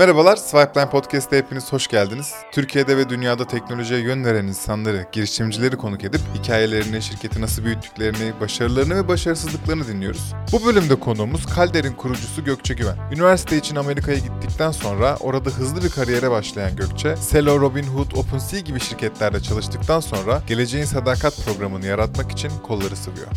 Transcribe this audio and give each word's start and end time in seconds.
Merhabalar, 0.00 0.36
Swipeline 0.36 0.90
Podcast'te 0.90 1.38
hepiniz 1.38 1.72
hoş 1.72 1.86
geldiniz. 1.88 2.34
Türkiye'de 2.52 2.96
ve 2.96 3.08
dünyada 3.08 3.46
teknolojiye 3.46 4.00
yön 4.00 4.24
veren 4.24 4.46
insanları, 4.46 5.06
girişimcileri 5.12 5.76
konuk 5.76 6.04
edip 6.04 6.20
hikayelerini, 6.34 7.02
şirketi 7.02 7.40
nasıl 7.40 7.64
büyüttüklerini, 7.64 8.40
başarılarını 8.40 8.96
ve 8.96 9.08
başarısızlıklarını 9.08 9.86
dinliyoruz. 9.86 10.34
Bu 10.52 10.64
bölümde 10.66 10.94
konuğumuz 11.00 11.46
Kalder'in 11.46 11.92
kurucusu 11.92 12.44
Gökçe 12.44 12.74
Güven. 12.74 12.96
Üniversite 13.12 13.56
için 13.56 13.76
Amerika'ya 13.76 14.18
gittikten 14.18 14.70
sonra 14.70 15.16
orada 15.20 15.50
hızlı 15.50 15.82
bir 15.84 15.90
kariyere 15.90 16.30
başlayan 16.30 16.76
Gökçe, 16.76 17.16
Selo, 17.16 17.60
Robinhood, 17.60 18.12
OpenSea 18.12 18.60
gibi 18.60 18.80
şirketlerde 18.80 19.40
çalıştıktan 19.40 20.00
sonra 20.00 20.42
Geleceğin 20.46 20.84
Sadakat 20.84 21.44
programını 21.44 21.86
yaratmak 21.86 22.32
için 22.32 22.50
kolları 22.62 22.96
sıvıyor. 22.96 23.28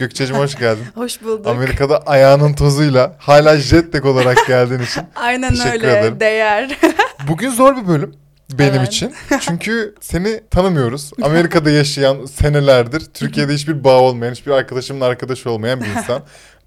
Gökçe'cim 0.00 0.36
hoş 0.36 0.54
geldin. 0.54 0.84
Hoş 0.94 1.22
bulduk. 1.22 1.46
Amerika'da 1.46 1.98
ayağının 1.98 2.52
tozuyla 2.52 3.16
hala 3.18 3.56
jetlag 3.56 4.06
olarak 4.06 4.38
geldiğin 4.46 4.80
için. 4.80 5.02
Aynen 5.16 5.52
öyle. 5.72 5.90
ederim. 5.90 6.20
Değer. 6.20 6.78
Bugün 7.28 7.50
zor 7.50 7.76
bir 7.76 7.88
bölüm 7.88 8.14
benim 8.52 8.74
Evet. 8.74 8.88
için. 8.88 9.14
Çünkü 9.40 9.94
seni 10.00 10.40
tanımıyoruz. 10.50 11.10
Amerika'da 11.22 11.70
yaşayan 11.70 12.24
senelerdir 12.24 13.00
Türkiye'de 13.14 13.54
hiçbir 13.54 13.84
bağ 13.84 14.00
olmayan, 14.00 14.32
hiçbir 14.32 14.50
arkadaşımın 14.50 15.00
arkadaşı 15.00 15.50
olmayan 15.50 15.80
bir 15.80 15.86
insan. 15.86 16.22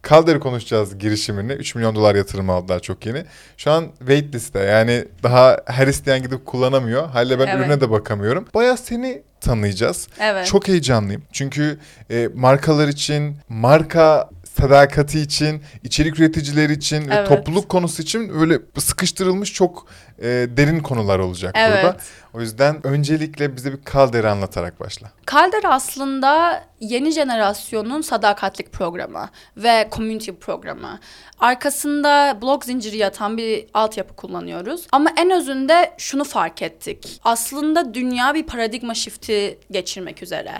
Calder'ı 0.10 0.40
konuşacağız 0.40 0.98
girişimini. 0.98 1.52
3 1.52 1.76
milyon 1.76 1.96
dolar 1.96 2.16
yatırım 2.16 2.50
aldılar 2.50 2.80
çok 2.80 3.06
yeni. 3.06 3.24
Şu 3.58 3.72
an 3.72 3.86
waitlist'te 4.00 4.60
yani 4.60 5.06
daha 5.24 5.58
her 5.66 5.88
isteyen 5.88 6.24
gidip 6.24 6.46
kullanamıyor. 6.46 7.08
Hala 7.10 7.40
ben 7.40 7.48
Evet. 7.48 7.60
ürüne 7.60 7.82
de 7.82 7.92
bakamıyorum. 7.92 8.46
Bayağı 8.54 8.78
seni 8.78 9.22
tanıyacağız. 9.42 10.08
evet. 10.20 10.46
Çok 10.48 10.68
heyecanlıyım. 10.68 11.24
Çünkü 11.32 11.78
e, 12.12 12.30
markalar 12.36 12.88
için, 12.88 13.38
marka 13.50 14.30
sadakati 14.62 15.20
için, 15.20 15.64
içerik 15.84 16.20
üreticileri 16.20 16.74
için 16.74 17.10
ve 17.10 17.14
Evet. 17.16 17.28
topluluk 17.28 17.70
konusu 17.70 18.02
için 18.02 18.32
öyle 18.40 18.60
sıkıştırılmış 18.78 19.54
çok 19.54 19.88
e, 20.20 20.23
derin 20.28 20.80
konular 20.80 21.20
olacak 21.20 21.56
burada. 21.56 21.80
Evet. 21.80 21.95
O 22.34 22.42
yüzden 22.42 22.88
öncelikle 22.88 23.56
bize 23.56 23.72
bir 23.73 23.84
kalderi 23.84 24.30
anlatarak 24.30 24.80
başla. 24.80 25.12
Kalder 25.26 25.62
aslında 25.66 26.64
yeni 26.80 27.12
jenerasyonun 27.12 28.02
sadakatlik 28.02 28.72
programı 28.72 29.30
ve 29.58 29.90
community 29.92 30.32
programı. 30.32 31.00
Arkasında 31.40 32.38
blog 32.42 32.64
zinciri 32.64 32.98
yatan 32.98 33.38
bir 33.38 33.66
altyapı 33.73 34.16
kullanıyoruz. 34.16 34.88
Ama 34.92 35.10
en 35.17 35.32
özünde 35.32 35.94
şunu 35.98 36.23
fark 36.23 36.62
ettik. 36.62 37.20
Aslında 37.23 37.94
dünya 37.94 38.34
bir 38.34 38.44
paradigma 38.44 38.94
shifti 38.94 39.60
geçirmek 39.72 40.23
üzere. 40.23 40.52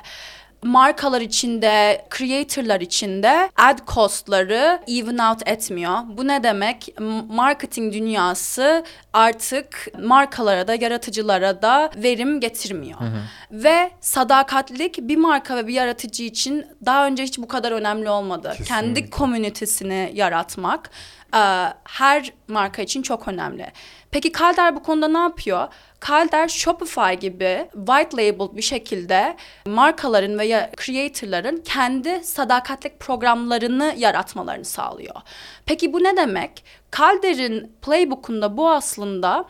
Markalar 0.64 1.22
içinde, 1.22 2.06
creatorlar 2.18 2.82
içinde 2.82 3.50
ad 3.58 3.80
costları 3.88 4.80
even 4.88 5.18
out 5.18 5.48
etmiyor. 5.48 5.98
Bu 6.08 6.28
ne 6.28 6.44
demek? 6.44 6.96
Marketing 7.30 7.94
dünyası 7.94 8.84
artık 9.14 9.88
markalara 10.04 10.68
da 10.68 10.76
yaratıcılara 10.76 11.62
da 11.62 11.92
verim 11.96 12.40
getirmiyor. 12.40 13.00
Ve 13.52 13.92
sadakatlik 14.02 14.98
bir 14.98 15.18
marka 15.18 15.56
ve 15.56 15.68
bir 15.68 15.74
yaratıcı 15.74 16.24
için 16.24 16.66
daha 16.86 17.08
önce 17.08 17.24
hiç 17.24 17.38
bu 17.40 17.48
kadar 17.48 17.72
önemli 17.72 18.10
olmadı. 18.10 18.50
Kesinlikle. 18.50 18.76
Kendi 18.76 19.10
komünitesini 19.10 20.12
yaratmak 20.14 20.90
her 21.84 22.34
marka 22.48 22.82
için 22.82 23.02
çok 23.02 23.28
önemli. 23.28 23.72
Peki 24.14 24.32
Kalder 24.32 24.76
bu 24.76 24.84
konuda 24.84 25.08
ne 25.08 25.18
yapıyor? 25.18 25.68
Kalder 26.00 26.48
Shopify 26.48 27.14
gibi 27.20 27.70
white 27.74 28.18
label 28.18 28.58
bir 28.58 28.62
şekilde 28.62 29.38
markaların 29.66 30.40
veya 30.40 30.72
creatorların 30.86 31.58
kendi 31.58 32.24
sadakatlik 32.24 33.00
programlarını 33.00 33.94
yaratmalarını 33.98 34.66
sağlıyor. 34.66 35.16
Peki 35.66 35.94
bu 35.94 36.04
ne 36.04 36.18
demek? 36.18 36.64
Kalder'in 36.92 37.76
playbook'unda 37.82 38.58
bu 38.58 38.70
aslında 38.70 39.46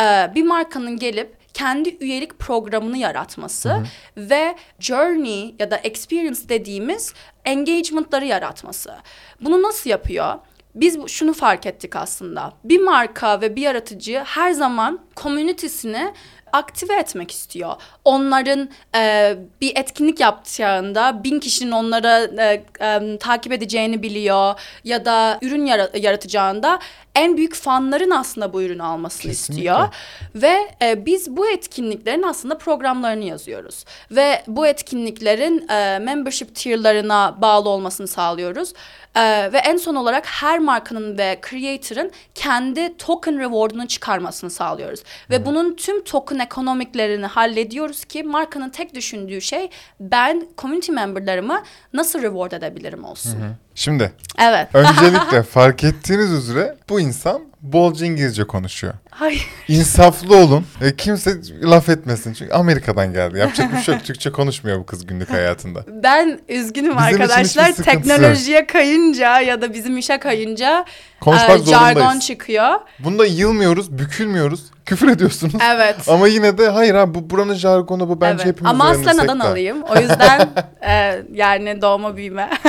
e, 0.00 0.34
bir 0.34 0.42
markanın 0.42 0.96
gelip 0.96 1.38
kendi 1.54 1.96
üyelik 2.00 2.38
programını 2.38 2.98
yaratması 2.98 3.82
ve 4.16 4.56
journey 4.80 5.54
ya 5.58 5.70
da 5.70 5.76
experience 5.76 6.48
dediğimiz 6.48 7.14
engagement'ları 7.44 8.24
yaratması. 8.24 8.94
Bunu 9.40 9.62
nasıl 9.62 9.90
yapıyor? 9.90 10.34
Biz 10.80 11.06
şunu 11.06 11.32
fark 11.32 11.66
ettik 11.66 11.96
aslında. 11.96 12.52
Bir 12.64 12.80
marka 12.80 13.40
ve 13.40 13.56
bir 13.56 13.62
yaratıcı 13.62 14.22
her 14.24 14.50
zaman 14.50 15.00
community'sini 15.16 16.12
aktive 16.52 16.94
etmek 16.94 17.30
istiyor. 17.30 17.72
Onların 18.04 18.68
e, 18.96 19.34
bir 19.60 19.72
etkinlik 19.76 20.20
yapacağında 20.20 21.24
bin 21.24 21.40
kişinin 21.40 21.70
onlara 21.70 22.24
e, 22.42 22.64
e, 22.80 23.18
takip 23.18 23.52
edeceğini 23.52 24.02
biliyor 24.02 24.60
ya 24.84 25.04
da 25.04 25.38
ürün 25.42 25.66
yara- 25.66 25.98
yaratacağında 25.98 26.78
en 27.14 27.36
büyük 27.36 27.54
fanların 27.54 28.10
aslında 28.10 28.52
bu 28.52 28.62
ürünü 28.62 28.82
almasını 28.82 29.22
Kesinlikle. 29.22 29.54
istiyor. 29.64 29.88
Ve 30.34 30.58
e, 30.82 31.06
biz 31.06 31.36
bu 31.36 31.48
etkinliklerin 31.48 32.22
aslında 32.22 32.58
programlarını 32.58 33.24
yazıyoruz. 33.24 33.84
Ve 34.10 34.42
bu 34.46 34.66
etkinliklerin 34.66 35.68
e, 35.68 35.98
membership 35.98 36.54
tier'larına 36.54 37.36
bağlı 37.42 37.68
olmasını 37.68 38.08
sağlıyoruz. 38.08 38.72
E, 39.14 39.52
ve 39.52 39.58
en 39.58 39.76
son 39.76 39.94
olarak 39.94 40.26
her 40.26 40.58
markanın 40.58 41.18
ve 41.18 41.40
creator'ın 41.50 42.10
kendi 42.34 42.96
token 42.96 43.38
reward'unu 43.38 43.88
çıkarmasını 43.88 44.50
sağlıyoruz. 44.50 45.02
Ve 45.30 45.46
bunun 45.46 45.74
tüm 45.76 46.04
token 46.04 46.38
ekonomiklerini 46.38 47.26
hallediyoruz 47.26 48.04
ki 48.04 48.22
markanın 48.22 48.70
tek 48.70 48.94
düşündüğü 48.94 49.40
şey 49.40 49.70
ben 50.00 50.46
community 50.58 50.92
memberlarımı 50.92 51.62
nasıl 51.92 52.22
reward 52.22 52.52
edebilirim 52.52 53.04
olsun. 53.04 53.38
Şimdi 53.74 54.12
Evet. 54.38 54.68
öncelikle 54.74 55.42
fark 55.50 55.84
ettiğiniz 55.84 56.32
üzere 56.32 56.76
bu 56.88 57.00
insan 57.00 57.42
bolca 57.62 58.06
İngilizce 58.06 58.44
konuşuyor. 58.44 58.94
Hayır. 59.10 59.46
İnsaflı 59.68 60.36
olun. 60.36 60.66
E, 60.80 60.96
kimse 60.96 61.30
laf 61.62 61.88
etmesin. 61.88 62.32
Çünkü 62.32 62.52
Amerika'dan 62.52 63.12
geldi. 63.12 63.38
Yapacak 63.38 63.72
bir 63.72 63.78
şey 63.78 63.94
yok. 63.94 64.04
Türkçe 64.04 64.32
konuşmuyor 64.32 64.78
bu 64.78 64.86
kız 64.86 65.06
günlük 65.06 65.30
hayatında. 65.30 65.84
Ben 66.02 66.40
üzgünüm 66.48 66.90
Bizim 66.90 66.98
arkadaşlar. 66.98 67.72
Teknolojiye 67.72 68.66
kayınca 68.66 69.40
ya 69.40 69.62
da 69.62 69.74
bizim 69.74 69.98
işe 69.98 70.18
kayınca 70.18 70.84
Konuşmak 71.20 71.60
e, 71.60 71.64
jargon 71.64 72.00
zorundayız. 72.00 72.26
çıkıyor. 72.26 72.74
Bunda 72.98 73.26
yılmıyoruz, 73.26 73.98
bükülmüyoruz. 73.98 74.64
Küfür 74.86 75.08
ediyorsunuz. 75.08 75.54
Evet. 75.74 75.96
Ama 76.08 76.28
yine 76.28 76.58
de 76.58 76.68
hayır 76.68 76.94
abi 76.94 77.14
bu 77.14 77.30
buranın 77.30 77.54
jargonu 77.54 78.08
bu 78.08 78.20
bence 78.20 78.42
evet. 78.42 78.46
hepimiz 78.46 78.70
Ama 78.70 78.94
de. 78.94 79.42
alayım. 79.44 79.82
O 79.82 79.96
yüzden 80.00 80.48
e, 80.88 81.22
yani 81.32 81.82
doğma 81.82 82.16
büyüme. 82.16 82.50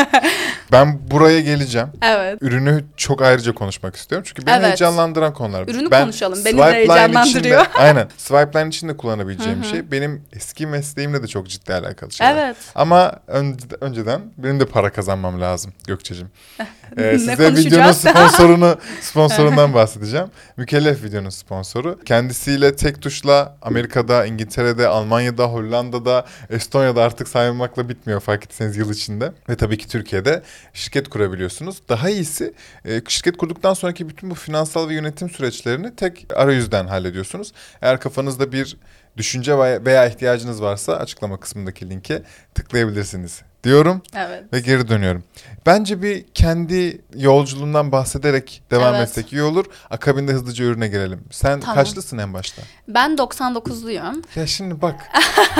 Ben 0.71 0.99
buraya 1.11 1.41
geleceğim. 1.41 1.87
evet. 2.01 2.37
Ürünü 2.41 2.83
çok 2.97 3.21
ayrıca 3.21 3.53
konuşmak 3.53 3.95
istiyorum. 3.95 4.25
Çünkü 4.29 4.45
beni 4.45 4.55
Evet. 4.55 4.65
heyecanlandıran 4.65 5.33
konular. 5.33 5.67
Ürünü 5.67 5.91
Ben 5.91 6.01
konuşalım. 6.01 6.39
Beni 6.45 6.57
de 6.57 6.63
heyecanlandırıyor. 6.73 7.61
içinde- 7.65 7.79
aynen. 7.79 8.07
Swipeline 8.17 8.67
için 8.69 8.89
de 8.89 8.97
kullanabileceğim 8.97 9.61
bir 9.61 9.67
şey. 9.67 9.91
Benim 9.91 10.23
eski 10.33 10.67
mesleğimle 10.67 11.23
de 11.23 11.27
çok 11.27 11.47
ciddi 11.49 11.73
alakalı 11.73 12.11
şeyler. 12.11 12.45
Evet. 12.45 12.55
Ama 12.75 13.11
önce, 13.27 13.65
önceden 13.81 14.21
benim 14.37 14.59
de 14.59 14.65
para 14.65 14.91
kazanmam 14.91 15.41
lazım 15.41 15.73
Gökçe'cim. 15.87 16.27
Ee, 16.97 17.01
Ne 17.03 17.19
size 17.19 17.33
videonun 17.33 17.53
konuşacağız? 17.55 18.05
Sponsorunu 18.39 18.77
sponsorundan 19.01 19.73
bahsedeceğim. 19.73 20.27
Mükellef 20.57 21.03
videonun 21.03 21.29
sponsoru. 21.29 21.99
Kendisiyle 22.05 22.75
tek 22.75 23.01
tuşla 23.01 23.57
Amerika'da, 23.61 24.25
İngiltere'de, 24.25 24.87
Almanya'da, 24.87 25.45
Hollanda'da, 25.45 26.25
Estonya'da 26.49 27.03
artık 27.03 27.27
saymakla 27.27 27.89
bitmiyor 27.89 28.19
fark 28.19 28.43
etseniz 28.43 28.77
yıl 28.77 28.91
içinde. 28.91 29.31
Ve 29.49 29.55
tabii 29.55 29.77
ki 29.77 29.87
Türkiye'de 29.87 30.43
şirket 30.73 31.09
kurabiliyorsunuz. 31.09 31.81
Daha 31.89 32.09
iyisi 32.09 32.53
e, 32.85 33.01
şirket 33.07 33.37
kurduktan 33.37 33.73
sonraki 33.73 34.09
bütün 34.09 34.29
bu 34.29 34.35
finansal 34.35 34.89
ve 34.89 34.93
yönetim 34.93 35.29
süreçlerini 35.29 35.95
tek 35.95 36.25
arayüzden 36.35 36.87
hallediyorsunuz. 36.87 37.51
Eğer 37.81 37.99
kafanızda 37.99 38.51
bir 38.51 38.77
düşünce 39.17 39.53
veya- 39.57 40.07
ihtiyacınız 40.07 40.61
varsa 40.61 40.93
açıklama 40.93 41.39
kısmındaki 41.39 41.89
linke 41.89 42.23
tıklayabilirsiniz 42.55 43.41
diyorum 43.63 44.01
Evet. 44.15 44.43
ve 44.53 44.59
geri 44.59 44.87
dönüyorum. 44.87 45.23
Bence 45.65 46.01
bir 46.01 46.25
kendi 46.33 47.01
yolculuğundan 47.15 47.91
bahsederek 47.91 48.61
devam 48.71 48.95
Evet. 48.95 49.07
etsek 49.09 49.33
iyi 49.33 49.41
olur. 49.41 49.65
Akabinde 49.89 50.31
hızlıca 50.31 50.65
ürüne 50.65 50.87
girelim. 50.87 51.23
Sen 51.31 51.59
Tamam. 51.59 51.75
kaçlısın 51.75 52.17
en 52.17 52.33
başta? 52.33 52.61
Ben 52.87 53.11
99'luyum. 53.15 54.23
Ya 54.35 54.47
şimdi 54.47 54.81
bak. 54.81 54.95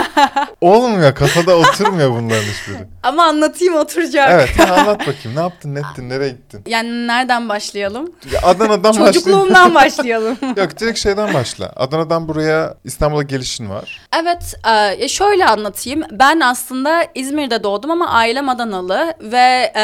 Olmuyor 0.62 1.16
kafada 1.16 1.56
oturmuyor 1.57 2.12
bunların 2.12 2.44
hiçbiri. 2.44 2.78
Ama 3.04 3.24
anlatayım 3.24 3.75
oturacak. 3.75 4.30
Evet 4.31 4.60
anlat 4.72 5.00
bakayım 5.00 5.36
ne 5.36 5.40
yaptın 5.40 5.75
ne 5.75 5.80
ettin 5.80 6.10
nereye 6.10 6.30
gittin? 6.30 6.62
Yani 6.68 7.07
nereden 7.07 7.50
başlayalım? 7.50 8.12
Ya 8.34 8.42
Adana'dan 8.44 8.94
başla. 8.94 9.06
Çocukluğumdan 9.13 9.75
başlayalım. 9.75 10.38
Yok 10.57 10.80
direkt 10.80 11.00
şeyden 11.00 11.34
başla. 11.34 11.74
Adana'dan 11.75 12.28
buraya 12.28 12.75
İstanbul'a 12.84 13.24
gelişin 13.24 13.69
var. 13.69 14.01
Evet, 14.22 14.56
e, 15.00 15.07
şöyle 15.07 15.46
anlatayım. 15.46 16.01
Ben 16.12 16.40
aslında 16.40 17.06
İzmir'de 17.16 17.63
doğdum 17.63 17.88
doğdum 17.89 18.01
ama 18.01 18.12
ailem 18.12 18.50
Adanalı 18.50 19.13
ve 19.21 19.71
e, 19.75 19.83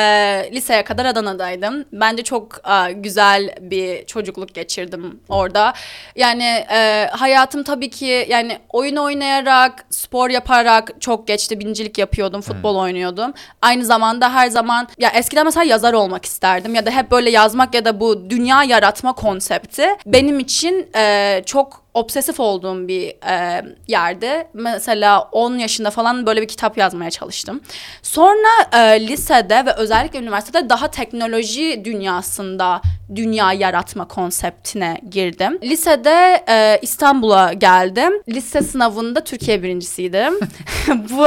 liseye 0.52 0.84
kadar 0.84 1.06
Adana'daydım. 1.06 1.86
Bence 1.92 2.24
çok 2.24 2.62
e, 2.70 2.92
güzel 2.94 3.56
bir 3.62 4.06
çocukluk 4.06 4.54
geçirdim 4.54 5.20
orada. 5.30 5.74
Yani 6.16 6.66
e, 6.72 7.10
hayatım 7.12 7.64
tabii 7.64 7.90
ki 7.90 8.26
yani 8.30 8.60
oyun 8.70 8.96
oynayarak, 8.96 9.86
spor 9.90 10.30
yaparak 10.30 10.92
çok 11.00 11.28
geçti. 11.28 11.60
Bincilik 11.60 11.98
yapıyordum, 11.98 12.42
futbol 12.42 12.76
oynuyordum. 12.76 13.34
Aynı 13.62 13.86
zamanda 13.86 14.34
her 14.34 14.48
zaman 14.48 14.88
ya 14.98 15.10
eskiden 15.10 15.46
mesela 15.46 15.64
yazar 15.64 15.94
olmak 15.94 16.26
isterdim 16.26 16.76
ya 16.76 16.86
da 16.86 16.92
hep 16.92 17.12
böyle 17.12 17.30
yazmak 17.30 17.76
ya 17.76 17.86
da 17.86 18.00
bu 18.00 18.30
dünya 18.30 18.64
yaratma 18.64 19.14
konsepti 19.14 19.88
benim 20.06 20.40
için 20.40 20.90
e, 20.96 21.42
çok 21.46 21.85
obsesif 21.96 22.40
olduğum 22.40 22.88
bir 22.88 23.08
e, 23.30 23.66
yerde. 23.88 24.48
Mesela 24.54 25.22
10 25.32 25.58
yaşında 25.58 25.90
falan 25.90 26.26
böyle 26.26 26.42
bir 26.42 26.48
kitap 26.48 26.78
yazmaya 26.78 27.12
çalıştım. 27.12 27.62
Sonra 28.02 28.48
e, 28.74 29.08
lisede 29.08 29.66
ve 29.66 29.74
özellikle 29.74 30.20
üniversitede 30.20 30.70
daha 30.70 30.88
teknoloji 30.92 31.82
dünyasında 31.86 32.82
dünya 33.16 33.54
yaratma 33.54 34.08
konseptine 34.08 34.98
girdim. 35.10 35.60
Lisede 35.64 36.44
e, 36.50 36.80
İstanbul'a 36.82 37.54
geldim. 37.54 38.14
Lise 38.30 38.62
sınavında 38.62 39.24
Türkiye 39.24 39.64
birincisiydim. 39.64 40.34
Bu 40.88 41.26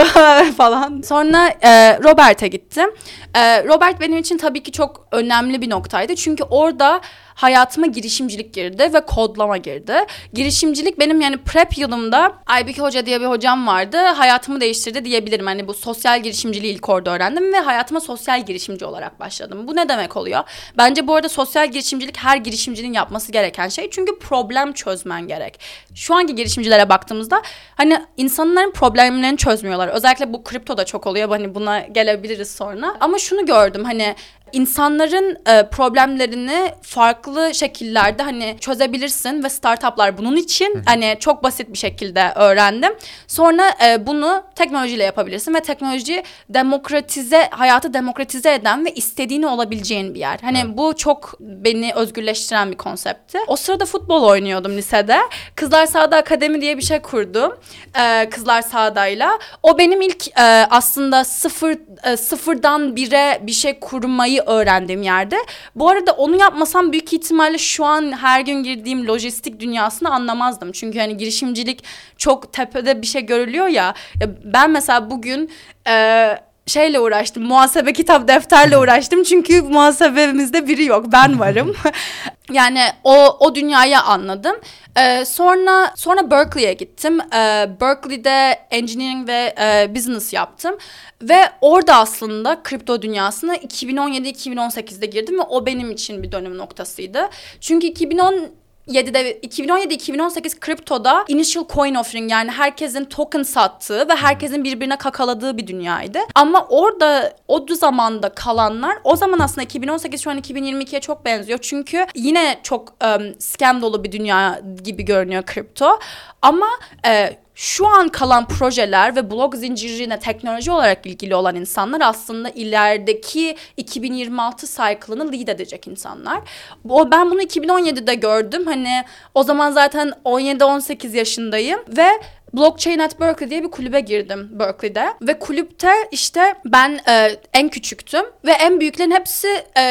falan. 0.57 1.03
Sonra 1.03 1.49
e, 1.49 1.99
Robert'e 1.99 2.49
gittim. 2.49 2.91
E, 3.35 3.65
Robert 3.65 4.01
benim 4.01 4.19
için 4.19 4.39
tabii 4.39 4.63
ki 4.63 4.73
çok 4.73 5.09
önemli 5.13 5.61
bir 5.61 5.71
noktaydı. 5.71 6.15
Çünkü 6.17 6.45
orada 6.45 7.01
hayatıma 7.39 7.87
girişimcilik 7.87 8.55
girdi 8.55 8.91
ve 8.95 9.01
kodlama 9.01 9.57
girdi. 9.57 9.95
Girişimcilik 10.33 10.99
benim 10.99 11.21
yani 11.21 11.37
prep 11.37 11.79
yılımda 11.79 12.33
Aybüke 12.47 12.83
Hoca 12.83 13.07
diye 13.07 13.21
bir 13.21 13.27
hocam 13.27 13.67
vardı. 13.67 13.97
Hayatımı 13.97 14.61
değiştirdi 14.61 15.05
diyebilirim. 15.05 15.47
Hani 15.47 15.69
bu 15.69 15.75
sosyal 15.75 16.23
girişimciliği 16.23 16.75
ilk 16.75 16.89
orada 16.89 17.11
öğrendim 17.11 17.53
ve 17.53 17.59
hayatıma 17.59 18.01
sosyal 18.01 18.47
girişimci 18.47 18.85
olarak 18.85 19.21
başladım. 19.21 19.69
Bu 19.69 19.77
ne 19.77 19.89
demek 19.89 20.17
oluyor? 20.17 20.43
Bence 20.79 21.07
bu 21.07 21.15
arada 21.15 21.29
sosyal 21.29 21.71
girişimcilik 21.71 22.17
her 22.17 22.37
girişimcinin 22.37 22.93
yapması 22.93 23.33
gereken 23.33 23.69
şey. 23.69 23.91
Çünkü 23.91 24.19
problem 24.19 24.73
çözmen 24.73 25.29
gerek. 25.29 25.61
Şu 25.95 26.15
anki 26.15 26.35
girişimcilere 26.35 26.89
baktığımızda 26.89 27.43
hani 27.75 28.03
insanların 28.17 28.71
problemlerini 28.71 29.37
çözmüyorlar. 29.37 29.89
Özellikle 29.89 30.33
bu 30.33 30.45
kriptoda 30.45 30.85
çok 30.85 31.07
oluyor. 31.07 31.29
Hani 31.29 31.55
buna 31.55 31.81
gelebiliriz 31.81 32.51
sonra. 32.51 32.95
Ama 33.01 33.19
şunu 33.19 33.47
gördüm 33.47 33.85
hani 33.85 34.15
insanların 34.53 35.39
e, 35.47 35.69
problemlerini 35.69 36.73
farklı 36.83 37.55
şekillerde 37.55 38.23
hani 38.23 38.57
çözebilirsin 38.61 39.45
ve 39.45 39.49
startuplar 39.49 40.19
bunun 40.19 40.37
için 40.37 40.83
hani 40.87 41.17
çok 41.21 41.43
basit 41.43 41.73
bir 41.73 41.79
şekilde 41.79 42.33
öğrendim. 42.35 42.93
Sonra 43.27 43.71
e, 43.85 44.07
bunu 44.07 44.43
teknolojiyle 44.55 45.05
yapabilirsin 45.05 45.55
ve 45.55 45.61
teknoloji 45.61 46.23
demokratize 46.49 47.49
hayatı 47.51 47.95
demokratize 47.95 48.55
eden 48.55 48.85
ve 48.85 48.91
istediğini 48.91 49.47
olabileceğin 49.47 50.15
bir 50.15 50.21
yer. 50.21 50.39
Hani 50.43 50.77
bu 50.79 50.97
çok 50.97 51.35
beni 51.41 51.93
özgürleştiren 51.95 52.71
bir 52.71 52.77
konseptti. 52.77 53.39
O 53.47 53.57
sırada 53.57 53.85
futbol 53.85 54.23
oynuyordum 54.23 54.77
lisede. 54.77 55.19
Kızlar 55.57 55.87
Sahada 55.87 56.17
Akademi 56.17 56.61
diye 56.61 56.79
bir 56.79 56.83
şey 56.83 57.03
kurdum. 57.03 57.57
E, 58.01 58.31
Kızlar 58.31 58.63
Sahada'yla. 58.63 59.39
O 59.63 59.79
benim 59.79 60.03
ilk 60.03 60.29
e, 60.29 60.43
aslında 60.71 61.25
sıfır 61.25 61.79
e, 62.05 62.17
sıfırdan 62.17 62.97
bire 62.97 63.39
bir 63.43 63.53
şey 63.53 63.81
kurmayı 63.81 64.38
öğrendiğim 64.41 65.03
yerde. 65.03 65.37
Bu 65.75 65.89
arada 65.89 66.13
onu 66.13 66.37
yapmasam 66.37 66.93
büyük 66.93 67.13
ihtimalle 67.13 67.59
şu 67.59 67.85
an 67.85 68.13
her 68.13 68.41
gün 68.41 68.63
girdiğim 68.63 69.09
lojistik 69.09 69.61
dünyasını 69.61 70.11
anlamazdım. 70.11 70.73
Çünkü 70.73 70.99
hani 70.99 71.17
girişimcilik 71.17 71.85
çok 72.17 72.53
tepede 72.53 73.03
bir 73.03 73.07
şey 73.07 73.27
görülüyor 73.27 73.67
ya. 73.67 73.95
ya 74.21 74.29
ben 74.45 74.71
mesela 74.71 75.11
bugün 75.11 75.51
e, 75.89 76.35
şeyle 76.69 77.01
uğraştım. 77.01 77.43
Muhasebe 77.43 77.93
kitap 77.93 78.29
defterle 78.29 78.79
uğraştım. 78.79 79.23
Çünkü 79.23 79.63
muhasebemizde 79.63 80.69
biri 80.69 80.85
yok. 80.85 81.07
Ben 81.13 81.41
varım. 81.41 81.77
yani 82.53 82.81
o 83.05 83.37
o 83.41 83.55
dünyayı 83.55 84.01
anladım. 84.01 84.57
Ee, 84.99 85.25
sonra 85.25 85.93
sonra 85.97 86.31
Berkeley'e 86.31 86.73
gittim. 86.73 87.21
Ee, 87.21 87.71
Berkeley'de 87.81 88.59
engineering 88.71 89.29
ve 89.29 89.55
e, 89.61 89.95
business 89.95 90.33
yaptım. 90.33 90.79
Ve 91.23 91.51
orada 91.61 91.97
aslında 91.97 92.63
kripto 92.63 93.03
dünyasına 93.03 93.57
2017-2018'de 93.57 95.07
girdim 95.07 95.39
ve 95.39 95.43
o 95.43 95.67
benim 95.67 95.91
için 95.91 96.23
bir 96.23 96.33
dönüm 96.33 96.59
noktasıydı. 96.59 97.29
Çünkü 97.61 97.87
2010 97.87 98.49
2017'de 98.89 99.39
2017-2018 99.41 100.61
kriptoda 100.61 101.25
initial 101.29 101.65
coin 101.75 101.95
offering 101.95 102.31
yani 102.31 102.51
herkesin 102.51 103.05
token 103.05 103.43
sattığı 103.43 104.09
ve 104.09 104.15
herkesin 104.15 104.65
birbirine 104.65 104.97
kakaladığı 104.97 105.57
bir 105.57 105.67
dünyaydı. 105.67 106.19
Ama 106.35 106.67
orada 106.69 107.37
o 107.49 107.67
zamanda 107.75 108.29
kalanlar 108.29 108.99
o 109.05 109.17
zaman 109.17 109.39
aslında 109.39 109.63
2018 109.63 110.23
şu 110.23 110.31
an 110.31 110.39
2022'ye 110.39 111.01
çok 111.01 111.25
benziyor. 111.25 111.59
Çünkü 111.63 112.07
yine 112.15 112.61
çok 112.63 112.89
um, 112.89 113.35
scam 113.39 113.83
dolu 113.83 114.05
bir 114.05 114.13
dünya 114.13 114.61
gibi 114.85 115.05
görünüyor 115.05 115.43
kripto. 115.43 115.99
Ama 116.43 116.69
e, 117.07 117.39
şu 117.59 117.87
an 117.87 118.09
kalan 118.09 118.49
projeler 118.49 119.17
ve 119.17 119.31
blok 119.31 119.55
zincirine 119.55 120.19
teknoloji 120.19 120.71
olarak 120.71 121.07
ilgili 121.07 121.35
olan 121.35 121.57
insanlar 121.57 122.01
aslında 122.01 122.49
ilerideki 122.49 123.57
2026 123.77 124.67
cycle'ını 124.67 125.33
lead 125.33 125.49
edecek 125.49 125.87
insanlar. 125.87 126.41
O 126.89 127.11
ben 127.11 127.31
bunu 127.31 127.43
2017'de 127.43 128.15
gördüm. 128.15 128.67
Hani 128.67 129.05
o 129.35 129.43
zaman 129.43 129.71
zaten 129.71 130.13
17-18 130.25 131.17
yaşındayım 131.17 131.81
ve 131.89 132.09
Blockchain 132.53 132.99
at 132.99 133.21
Berkeley 133.21 133.51
diye 133.51 133.63
bir 133.63 133.71
kulübe 133.71 134.01
girdim 134.01 134.49
Berkeley'de 134.53 135.07
ve 135.23 135.39
kulüpte 135.39 135.91
işte 136.11 136.55
ben 136.65 137.01
e, 137.09 137.37
en 137.55 137.69
küçüktüm 137.69 138.25
ve 138.45 138.53
en 138.53 138.81
büyüklerin 138.81 139.11
hepsi 139.11 139.49
e, 139.77 139.83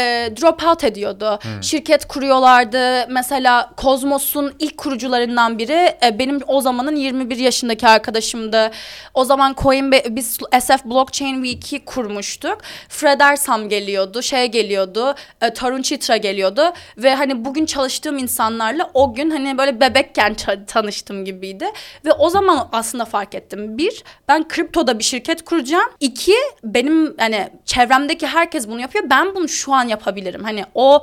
drop 0.42 0.64
out 0.64 0.84
ediyordu. 0.84 1.40
Hmm. 1.42 1.64
Şirket 1.64 2.08
kuruyorlardı. 2.08 3.08
Mesela 3.10 3.72
Kozmos'un 3.78 4.54
ilk 4.60 4.78
kurucularından 4.78 5.58
biri 5.58 5.98
e, 6.06 6.20
benim 6.20 6.40
o 6.48 6.62
zamanın 6.62 6.96
21 6.96 7.38
yaşındaki 7.38 7.88
arkadaşımdı. 7.88 8.72
O 9.14 9.24
zaman 9.24 9.56
Coinbase 9.62 10.16
biz 10.16 10.38
SF 10.60 10.86
Blockchain 10.86 11.44
Week'i 11.44 11.86
kurmuştuk. 11.86 12.58
Fred 12.90 13.20
Ersam 13.20 13.70
geliyordu, 13.70 14.22
şey 14.22 14.46
geliyordu, 14.46 15.16
e, 15.42 15.54
Tarun 15.54 15.82
Chitra 15.82 16.18
geliyordu 16.18 16.74
ve 16.98 17.16
hani 17.16 17.46
bugün 17.46 17.66
çalıştığım 17.66 18.18
insanlarla 18.18 18.90
o 18.94 19.14
gün 19.14 19.30
hani 19.30 19.58
böyle 19.58 19.80
bebekken 19.80 20.36
tanıştım 20.68 21.26
gibiydi 21.26 21.66
ve 22.06 22.14
o 22.14 22.30
zaman 22.30 22.47
zaman 22.48 22.70
aslında 22.72 23.06
fark 23.06 23.36
ettim. 23.36 23.78
Bir, 23.78 24.04
ben 24.28 24.48
kriptoda 24.48 25.00
bir 25.00 25.04
şirket 25.04 25.46
kuracağım. 25.46 25.90
İki, 26.00 26.36
benim 26.64 27.18
hani 27.18 27.50
çevremdeki 27.66 28.28
herkes 28.28 28.68
bunu 28.68 28.82
yapıyor. 28.82 29.06
Ben 29.10 29.36
bunu 29.36 29.48
şu 29.48 29.74
an 29.74 29.88
yapabilirim. 29.88 30.44
Hani 30.44 30.66
o 30.76 31.02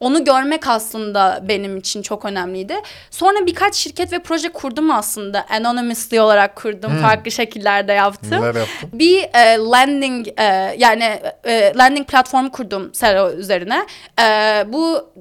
onu 0.00 0.24
görmek 0.24 0.66
aslında 0.68 1.40
benim 1.48 1.76
için 1.76 2.02
çok 2.02 2.24
önemliydi. 2.24 2.74
Sonra 3.10 3.46
birkaç 3.46 3.74
şirket 3.74 4.12
ve 4.12 4.18
proje 4.18 4.48
kurdum 4.48 4.90
aslında. 4.90 5.46
Anonymously 5.50 6.20
olarak 6.20 6.56
kurdum. 6.56 6.92
Hmm. 6.92 7.02
Farklı 7.02 7.30
şekillerde 7.30 7.92
yaptım. 7.92 8.30
Neler 8.30 8.54
yaptın? 8.54 8.90
Bir 8.92 9.22
e, 9.34 9.58
landing 9.58 10.28
e, 10.28 10.74
yani 10.78 11.20
e, 11.44 11.72
landing 11.76 12.08
platformu 12.08 12.50
kurdum 12.52 12.94
Sero 12.94 13.30
üzerine. 13.30 13.86
E, 14.20 14.24
bu 14.68 15.12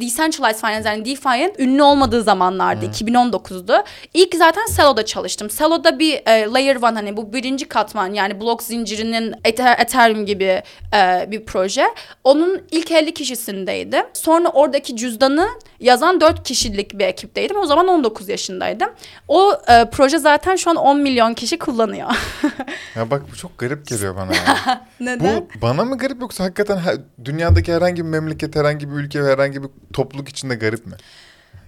Decentralized 0.00 0.60
Finance 0.60 0.88
yani 0.88 1.04
DeFi'nin 1.04 1.54
ünlü 1.58 1.82
olmadığı 1.82 2.22
zamanlardı. 2.22 2.86
Hmm. 2.86 2.92
2019'du. 2.92 3.84
İlk 4.14 4.34
zaten 4.34 4.62
Celo'da 4.76 5.04
çalıştım. 5.04 5.48
Celo'da 5.58 5.98
bir 5.98 6.14
e, 6.26 6.44
Layer 6.44 6.76
One 6.76 6.94
hani 6.94 7.16
bu 7.16 7.32
birinci 7.32 7.68
katman 7.68 8.12
yani 8.12 8.40
blok 8.40 8.62
zincirinin 8.62 9.34
Ethereum 9.44 10.26
gibi 10.26 10.62
e, 10.94 11.26
bir 11.30 11.44
proje. 11.44 11.84
Onun 12.24 12.62
ilk 12.70 12.90
50 12.90 13.14
kişisindeydim. 13.14 14.04
Sonra 14.12 14.48
oradaki 14.48 14.96
cüzdanı 14.96 15.48
yazan 15.80 16.20
4 16.20 16.42
kişilik 16.42 16.98
bir 16.98 17.04
ekipteydim. 17.04 17.56
O 17.56 17.66
zaman 17.66 17.88
19 17.88 18.28
yaşındaydım. 18.28 18.90
O 19.28 19.52
e, 19.68 19.90
proje 19.90 20.18
zaten 20.18 20.56
şu 20.56 20.70
an 20.70 20.76
10 20.76 21.00
milyon 21.00 21.34
kişi 21.34 21.58
kullanıyor. 21.58 22.08
ya 22.96 23.10
bak 23.10 23.22
bu 23.32 23.36
çok 23.36 23.58
garip 23.58 23.86
geliyor 23.86 24.16
bana. 24.16 24.32
Neden? 25.00 25.36
Bu 25.36 25.62
bana 25.62 25.84
mı 25.84 25.98
garip 25.98 26.20
yoksa 26.20 26.44
hakikaten 26.44 26.76
her, 26.76 26.96
dünyadaki 27.24 27.72
herhangi 27.72 28.04
bir 28.04 28.08
memleket, 28.08 28.56
herhangi 28.56 28.90
bir 28.90 28.94
ülke 28.94 29.24
ve 29.24 29.32
herhangi 29.32 29.62
bir 29.62 29.68
topluluk 29.92 30.28
içinde 30.28 30.54
garip 30.54 30.86
mi? 30.86 30.94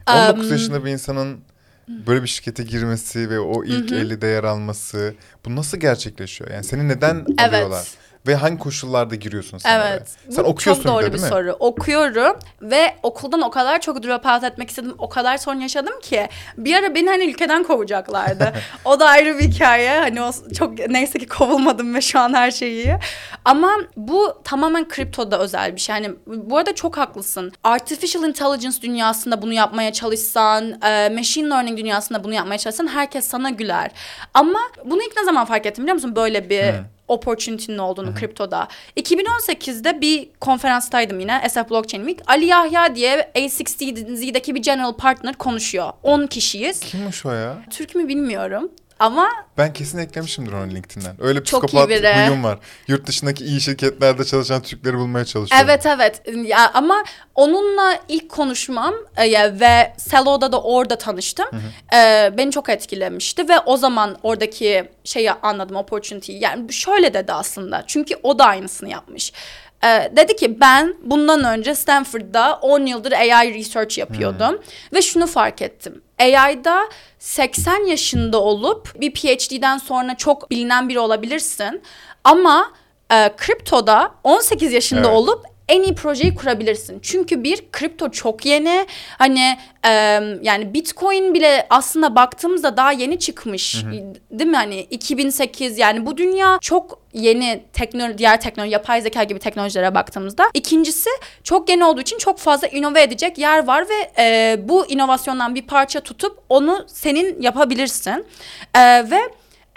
19 0.08 0.46
um, 0.46 0.52
yaşında 0.52 0.84
bir 0.84 0.90
insanın 0.90 1.40
böyle 1.88 2.22
bir 2.22 2.28
şirkete 2.28 2.62
girmesi 2.62 3.30
ve 3.30 3.40
o 3.40 3.64
ilk 3.64 3.90
hı 3.90 3.94
50'de 3.94 4.26
yer 4.26 4.44
alması 4.44 5.14
bu 5.44 5.56
nasıl 5.56 5.78
gerçekleşiyor? 5.78 6.50
Yani 6.50 6.64
seni 6.64 6.88
neden 6.88 7.24
evet. 7.38 7.40
alıyorlar? 7.40 7.88
Ve 8.26 8.34
hangi 8.34 8.58
koşullarda 8.58 9.14
giriyorsun 9.14 9.58
sen 9.58 9.80
Evet. 9.80 10.02
Oraya? 10.28 10.34
Sen 10.34 10.44
Bu 10.44 10.48
okuyorsun 10.48 10.82
çok 10.82 10.92
doğru 10.92 11.06
bir, 11.06 11.12
bir 11.12 11.18
soru. 11.18 11.56
Okuyorum 11.58 12.36
ve 12.62 12.94
okuldan 13.02 13.42
o 13.42 13.50
kadar 13.50 13.80
çok 13.80 14.02
drop 14.02 14.26
out 14.26 14.44
etmek 14.44 14.70
istedim. 14.70 14.94
O 14.98 15.08
kadar 15.08 15.36
sorun 15.36 15.60
yaşadım 15.60 16.00
ki. 16.02 16.28
Bir 16.56 16.74
ara 16.74 16.94
beni 16.94 17.08
hani 17.08 17.24
ülkeden 17.24 17.62
kovacaklardı. 17.64 18.52
o 18.84 19.00
da 19.00 19.08
ayrı 19.08 19.38
bir 19.38 19.44
hikaye. 19.44 19.98
Hani 19.98 20.22
o 20.22 20.30
çok 20.58 20.88
neyse 20.88 21.18
ki 21.18 21.28
kovulmadım 21.28 21.94
ve 21.94 22.00
şu 22.00 22.20
an 22.20 22.34
her 22.34 22.50
şey 22.50 22.72
iyi. 22.72 22.96
Ama 23.44 23.70
bu 23.96 24.40
tamamen 24.44 24.88
kriptoda 24.88 25.38
özel 25.38 25.74
bir 25.74 25.80
şey. 25.80 25.94
Hani 25.94 26.10
bu 26.26 26.58
arada 26.58 26.74
çok 26.74 26.96
haklısın. 26.96 27.52
Artificial 27.64 28.24
intelligence 28.24 28.82
dünyasında 28.82 29.42
bunu 29.42 29.52
yapmaya 29.52 29.92
çalışsan, 29.92 30.82
e, 30.82 31.08
machine 31.08 31.48
learning 31.50 31.78
dünyasında 31.78 32.24
bunu 32.24 32.34
yapmaya 32.34 32.58
çalışsan 32.58 32.86
herkes 32.86 33.28
sana 33.28 33.50
güler. 33.50 33.90
Ama 34.34 34.58
bunu 34.84 35.02
ilk 35.02 35.16
ne 35.16 35.24
zaman 35.24 35.44
fark 35.44 35.66
ettim 35.66 35.84
biliyor 35.84 35.94
musun? 35.94 36.16
Böyle 36.16 36.50
bir 36.50 36.72
hmm 36.72 36.84
opportunity'nin 37.08 37.78
olduğunu 37.78 38.14
kriptoda. 38.14 38.68
2018'de 38.96 40.00
bir 40.00 40.28
konferanstaydım 40.40 41.20
yine 41.20 41.48
SF 41.48 41.70
Blockchain 41.70 42.06
Week. 42.06 42.30
Ali 42.30 42.44
Yahya 42.44 42.94
diye 42.94 43.32
A60Z'deki 43.34 44.54
bir 44.54 44.62
general 44.62 44.92
partner 44.92 45.34
konuşuyor. 45.34 45.92
10 46.02 46.26
kişiyiz. 46.26 46.80
Kimmiş 46.80 47.26
o 47.26 47.32
ya? 47.32 47.58
Türk 47.70 47.94
mü 47.94 48.08
bilmiyorum 48.08 48.70
ama 48.98 49.28
Ben 49.58 49.72
kesin 49.72 49.98
eklemişimdir 49.98 50.52
onu 50.52 50.70
LinkedIn'den. 50.70 51.16
Öyle 51.20 51.44
Çok 51.44 51.62
psikopat 51.62 51.90
huyum 51.90 52.44
var. 52.44 52.58
Yurt 52.88 53.06
dışındaki 53.06 53.44
iyi 53.44 53.60
şirketlerde 53.60 54.24
çalışan 54.24 54.62
Türkleri 54.62 54.98
bulmaya 54.98 55.24
çalışıyorum. 55.24 55.66
Evet 55.70 55.86
evet 55.86 56.22
ya 56.46 56.70
ama 56.74 57.04
onunla 57.34 57.98
ilk 58.08 58.28
konuşmam 58.28 58.94
e, 59.16 59.60
ve 59.60 59.92
Selo'da 59.96 60.52
da 60.52 60.62
orada 60.62 60.98
tanıştım. 60.98 61.46
E, 61.94 62.32
beni 62.36 62.50
çok 62.50 62.68
etkilemişti 62.68 63.48
ve 63.48 63.58
o 63.66 63.76
zaman 63.76 64.18
oradaki 64.22 64.90
şeyi 65.04 65.32
anladım 65.32 65.76
opportunity'yi. 65.76 66.42
Yani 66.42 66.72
şöyle 66.72 67.14
dedi 67.14 67.32
aslında. 67.32 67.84
Çünkü 67.86 68.14
o 68.22 68.38
da 68.38 68.44
aynısını 68.44 68.88
yapmış. 68.88 69.32
E, 69.84 70.12
dedi 70.16 70.36
ki 70.36 70.60
ben 70.60 70.94
bundan 71.02 71.44
önce 71.44 71.74
Stanford'da 71.74 72.58
10 72.62 72.86
yıldır 72.86 73.12
AI 73.12 73.54
research 73.54 73.98
yapıyordum 73.98 74.60
ve 74.92 75.02
şunu 75.02 75.26
fark 75.26 75.62
ettim. 75.62 76.02
AI'da 76.20 76.82
80 77.18 77.86
yaşında 77.86 78.40
olup 78.40 79.00
bir 79.00 79.12
PhD'den 79.14 79.78
sonra 79.78 80.16
çok 80.16 80.50
bilinen 80.50 80.88
biri 80.88 80.98
olabilirsin 80.98 81.82
ama 82.24 82.72
e, 83.12 83.30
kriptoda 83.36 84.14
18 84.24 84.72
yaşında 84.72 85.00
Evet. 85.00 85.10
olup 85.18 85.51
en 85.68 85.82
iyi 85.82 85.94
projeyi 85.94 86.34
kurabilirsin. 86.34 86.98
Çünkü 87.02 87.44
bir 87.44 87.70
kripto 87.72 88.10
çok 88.10 88.46
yeni. 88.46 88.86
Hani 89.18 89.58
e, 89.84 89.90
yani 90.42 90.74
Bitcoin 90.74 91.34
bile 91.34 91.66
aslında 91.70 92.16
baktığımızda 92.16 92.76
daha 92.76 92.92
yeni 92.92 93.18
çıkmış. 93.18 93.84
Değil 94.30 94.50
mi? 94.50 94.56
Hani 94.56 94.80
2008 94.80 95.78
yani 95.78 96.06
bu 96.06 96.16
dünya 96.16 96.58
çok 96.60 96.98
yeni 97.12 97.64
teknoloji 97.72 98.18
diğer 98.18 98.40
teknoloji 98.40 98.72
yapay 98.72 99.00
zeka 99.00 99.24
gibi 99.24 99.38
teknolojilere 99.38 99.94
baktığımızda. 99.94 100.50
İkincisi 100.54 101.10
çok 101.44 101.68
yeni 101.68 101.84
olduğu 101.84 102.00
için 102.00 102.18
çok 102.18 102.38
fazla 102.38 102.66
inove 102.66 103.02
edecek 103.02 103.38
yer 103.38 103.66
var 103.66 103.86
ve 103.88 104.22
e, 104.22 104.56
bu 104.68 104.86
inovasyondan 104.86 105.54
bir 105.54 105.62
parça 105.62 106.00
tutup 106.00 106.38
onu 106.48 106.84
senin 106.88 107.42
yapabilirsin. 107.42 108.26
E, 108.74 109.10
ve 109.10 109.20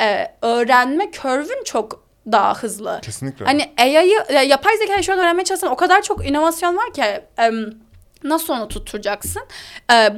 e, 0.02 0.28
öğrenme 0.42 1.12
curve'ün 1.12 1.64
çok 1.64 2.05
daha 2.32 2.54
hızlı. 2.54 3.00
Kesinlikle. 3.02 3.46
Hani 3.46 3.72
AI'yı 3.78 4.24
ya, 4.34 4.42
yapay 4.42 4.78
zekayı 4.78 5.04
şu 5.04 5.14
an 5.14 5.20
öğrenmeye 5.20 5.44
çalışsan 5.44 5.72
o 5.72 5.76
kadar 5.76 6.02
çok 6.02 6.30
inovasyon 6.30 6.78
var 6.78 6.94
ki 6.94 7.04
nasıl 8.24 8.54
onu 8.54 8.68
tutturacaksın? 8.68 9.42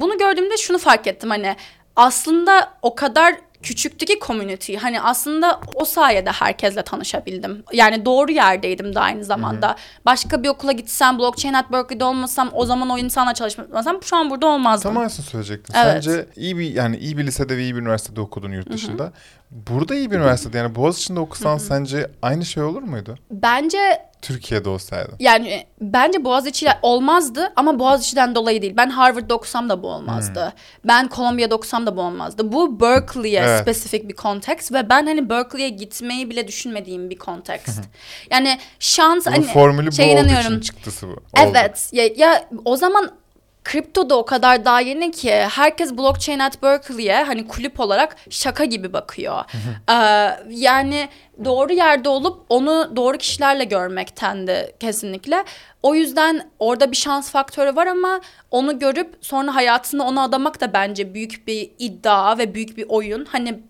Bunu 0.00 0.18
gördüğümde 0.18 0.56
şunu 0.56 0.78
fark 0.78 1.06
ettim 1.06 1.30
hani 1.30 1.56
aslında 1.96 2.72
o 2.82 2.94
kadar 2.94 3.34
küçüktü 3.62 4.06
ki 4.06 4.18
community. 4.26 4.76
Hani 4.76 5.00
aslında 5.00 5.60
o 5.74 5.84
sayede 5.84 6.30
herkesle 6.30 6.82
tanışabildim. 6.82 7.64
Yani 7.72 8.04
doğru 8.04 8.32
yerdeydim 8.32 8.94
de 8.94 9.00
aynı 9.00 9.24
zamanda. 9.24 9.76
Başka 10.06 10.42
bir 10.42 10.48
okula 10.48 10.72
gitsem, 10.72 11.18
blockchain 11.18 11.54
at 11.54 11.72
Berkeley'de 11.72 12.04
olmasam, 12.04 12.50
o 12.52 12.66
zaman 12.66 12.90
o 12.90 12.98
insanla 12.98 13.34
çalışmasam 13.34 14.02
şu 14.02 14.16
an 14.16 14.30
burada 14.30 14.46
olmazdım. 14.46 14.94
Tam 14.94 15.00
aynısını 15.00 15.26
söyleyecektim. 15.26 15.74
Evet. 15.78 16.04
Sence 16.04 16.26
iyi 16.36 16.58
bir 16.58 16.74
yani 16.74 16.96
iyi 16.96 17.18
bir 17.18 17.26
lisede 17.26 17.56
ve 17.56 17.62
iyi 17.62 17.74
bir 17.74 17.80
üniversitede 17.80 18.20
okudun 18.20 18.52
yurt 18.52 18.70
dışında. 18.72 19.12
Burada 19.50 19.94
iyi 19.94 20.10
bir 20.10 20.16
üniversitede 20.16 20.58
yani 20.58 20.74
Boğaziçi'nde 20.74 21.20
okusan 21.20 21.58
sence 21.58 22.10
aynı 22.22 22.44
şey 22.44 22.62
olur 22.62 22.82
muydu? 22.82 23.18
Bence 23.30 23.78
Türkiye'de 24.22 24.68
olsaydı. 24.68 25.12
Yani 25.20 25.66
bence 25.80 26.24
Boğaziçi 26.24 26.66
olmazdı 26.82 27.52
ama 27.56 27.78
Boğaziçi'den 27.78 28.34
dolayı 28.34 28.62
değil. 28.62 28.74
Ben 28.76 28.90
Harvard'da 28.90 29.34
okusam 29.34 29.68
da 29.68 29.82
bu 29.82 29.88
olmazdı. 29.88 30.52
Ben 30.84 31.08
Columbia'da 31.16 31.54
okusam 31.54 31.86
da 31.86 31.96
bu 31.96 32.00
olmazdı. 32.02 32.52
Bu 32.52 32.80
Berkeley'e 32.80 33.40
Evet. 33.40 33.60
spesifik 33.62 34.08
bir 34.08 34.14
kontekst 34.14 34.72
ve 34.72 34.90
ben 34.90 35.06
hani 35.06 35.30
Berkeley'e 35.30 35.68
gitmeyi 35.68 36.30
bile 36.30 36.48
düşünmediğim 36.48 37.10
bir 37.10 37.18
kontekst. 37.18 37.80
yani 38.30 38.58
şans 38.78 39.26
Bunun 39.26 39.34
hani 39.36 39.44
formülü 39.46 39.86
bu 39.86 39.92
şey 39.92 40.06
olduğu 40.06 40.14
inanıyorum. 40.20 40.46
için 40.46 40.60
çıktısı 40.60 41.06
bu. 41.08 41.12
Oldu. 41.12 41.20
Evet. 41.36 41.88
Ya, 41.92 42.06
ya 42.16 42.48
o 42.64 42.76
zaman 42.76 43.10
kripto 43.68 44.10
da 44.10 44.18
o 44.18 44.24
kadar 44.24 44.64
daha 44.64 44.80
yeni 44.80 45.10
ki 45.10 45.32
herkes 45.32 45.92
blockchain 45.92 46.38
at 46.38 46.62
Berkeley'e 46.62 47.22
hani 47.22 47.48
kulüp 47.48 47.80
olarak 47.80 48.16
şaka 48.30 48.64
gibi 48.64 48.92
bakıyor. 48.92 49.44
Ee, 49.90 49.94
yani 50.50 51.08
doğru 51.44 51.72
yerde 51.72 52.08
olup 52.08 52.46
onu 52.48 52.92
doğru 52.96 53.18
kişilerle 53.18 53.64
görmekten 53.64 54.46
de 54.46 54.72
kesinlikle. 54.80 55.44
O 55.82 55.94
yüzden 55.94 56.50
orada 56.58 56.90
bir 56.90 56.96
şans 56.96 57.30
faktörü 57.30 57.76
var 57.76 57.86
ama 57.86 58.20
onu 58.50 58.78
görüp 58.78 59.16
sonra 59.20 59.54
hayatını 59.54 60.04
ona 60.04 60.22
adamak 60.22 60.60
da 60.60 60.72
bence 60.72 61.14
büyük 61.14 61.46
bir 61.46 61.70
iddia 61.78 62.38
ve 62.38 62.54
büyük 62.54 62.76
bir 62.76 62.86
oyun. 62.88 63.24
Hani 63.24 63.60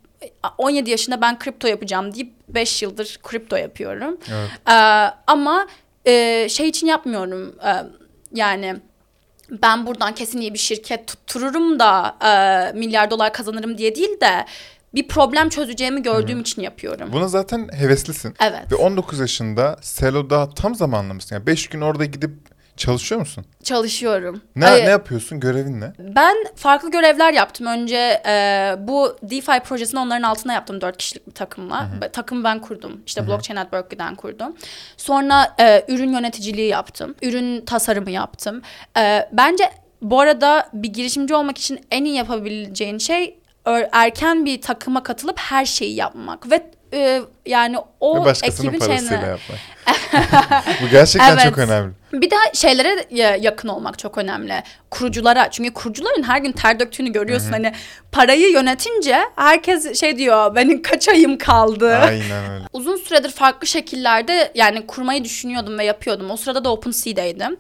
17 0.59 0.91
yaşında 0.91 1.21
ben 1.21 1.39
kripto 1.39 1.69
yapacağım 1.69 2.15
deyip 2.15 2.33
5 2.49 2.83
yıldır 2.83 3.19
kripto 3.23 3.57
yapıyorum. 3.57 4.19
Evet. 4.33 4.51
Ee, 4.69 4.73
ama 5.27 5.67
e, 6.05 6.47
şey 6.49 6.69
için 6.69 6.87
yapmıyorum. 6.87 7.55
Ee, 7.65 7.73
yani 8.35 8.77
ben 9.51 9.87
buradan 9.87 10.15
kesin 10.15 10.41
iyi 10.41 10.55
bir 10.55 10.59
şirket 10.59 11.07
tuttururum 11.07 11.79
da 11.79 12.17
e, 12.27 12.79
milyar 12.79 13.11
dolar 13.11 13.33
kazanırım 13.33 13.79
diye 13.79 13.95
değil 13.95 14.21
de 14.21 14.45
bir 14.95 15.09
problem 15.09 15.49
çözeceğimi 15.49 16.03
gördüğüm 16.03 16.41
için 16.41 16.63
yapıyorum. 16.63 17.09
Buna 17.13 17.29
zaten 17.29 17.69
heveslisin. 17.73 18.35
Evet. 18.41 18.73
Ve 18.73 18.77
19 18.77 19.21
yaşında 19.21 19.77
Selo'da 19.81 20.51
tam 20.51 20.75
zamanlı 20.75 21.15
mısın? 21.15 21.35
Yani 21.35 21.47
5 21.47 21.69
gün 21.69 21.81
orada 21.81 22.05
gidip 22.05 22.33
çalışıyor 22.79 23.21
musun? 23.21 23.45
Çalışıyorum. 23.63 24.43
Ne, 24.57 24.67
Ay, 24.67 24.81
ne 24.85 24.91
yapıyorsun? 24.91 25.41
Görevin 25.41 25.81
ne? 25.81 25.93
Ben 25.99 26.37
farklı 26.57 26.91
görevler 26.91 27.33
yaptım. 27.33 27.67
Önce 27.67 28.23
e, 28.27 28.75
bu 28.79 29.17
DeFi 29.23 29.61
projesini 29.69 30.01
onların 30.01 30.23
altına 30.23 30.53
yaptım 30.53 30.81
dört 30.81 30.97
kişilik 30.97 31.27
bir 31.27 31.33
takımla. 31.33 31.89
Be- 32.01 32.09
Takımı 32.09 32.45
ben 32.45 32.61
kurdum. 32.61 33.01
İşte 33.07 33.27
Blockchain 33.27 33.57
at 33.57 33.73
Berkeley'den 33.73 34.15
kurdum. 34.15 34.57
Sonra 34.97 35.55
e, 35.61 35.85
ürün 35.89 36.13
yöneticiliği 36.13 36.69
yaptım. 36.69 37.15
Ürün 37.23 37.65
tasarımı 37.65 38.11
yaptım. 38.11 38.63
E, 38.99 39.29
bence 39.33 39.65
bu 40.03 40.21
arada 40.21 40.69
bir 40.73 40.89
girişimci 40.89 41.35
olmak 41.35 41.59
için 41.59 41.81
en 41.91 42.05
iyi 42.05 42.15
yapabileceğin 42.17 42.99
şey 42.99 43.39
erken 43.93 44.45
bir 44.45 44.61
takıma 44.61 45.03
katılıp 45.03 45.39
her 45.39 45.65
şeyi 45.67 45.95
yapmak 45.95 46.51
ve 46.51 46.71
e, 46.95 47.21
yani 47.47 47.77
o 48.01 48.25
başkasının 48.25 48.69
ekibin 48.69 48.79
parasıyla 48.87 49.09
şeyine- 49.11 49.27
yapmak. 49.29 49.59
bu 50.83 50.89
gerçekten 50.89 51.33
Evet. 51.33 51.45
çok 51.45 51.59
önemli. 51.59 51.93
Bir 52.13 52.31
de 52.31 52.37
şeylere 52.55 53.05
ya- 53.11 53.37
yakın 53.37 53.69
olmak 53.69 53.99
çok 53.99 54.19
önemli. 54.19 54.63
Kuruculara. 54.91 55.51
Çünkü 55.51 55.73
kurucuların 55.73 56.23
her 56.23 56.39
gün 56.39 56.53
ter 56.53 56.81
döktüğünü 56.81 57.13
görüyorsun. 57.13 57.53
Hani 57.53 57.73
parayı 58.13 58.53
yönetince 58.53 59.19
herkes 59.37 60.01
şey 60.01 60.19
diyor 60.19 60.55
benim 60.55 60.83
kaç 60.83 61.09
ayım 61.09 61.39
kaldı. 61.39 61.97
Aynen 61.97 62.51
öyle. 62.51 62.65
Uzun 62.73 62.97
süredir 62.97 63.31
farklı 63.31 63.67
şekillerde 63.67 64.53
yani 64.55 64.87
kurmayı 64.87 65.25
düşünüyordum 65.25 65.79
ve 65.79 65.85
yapıyordum. 65.85 66.31
O 66.31 66.37
sırada 66.37 66.65
da 66.65 66.71
OpenSea'deydim. 66.73 67.57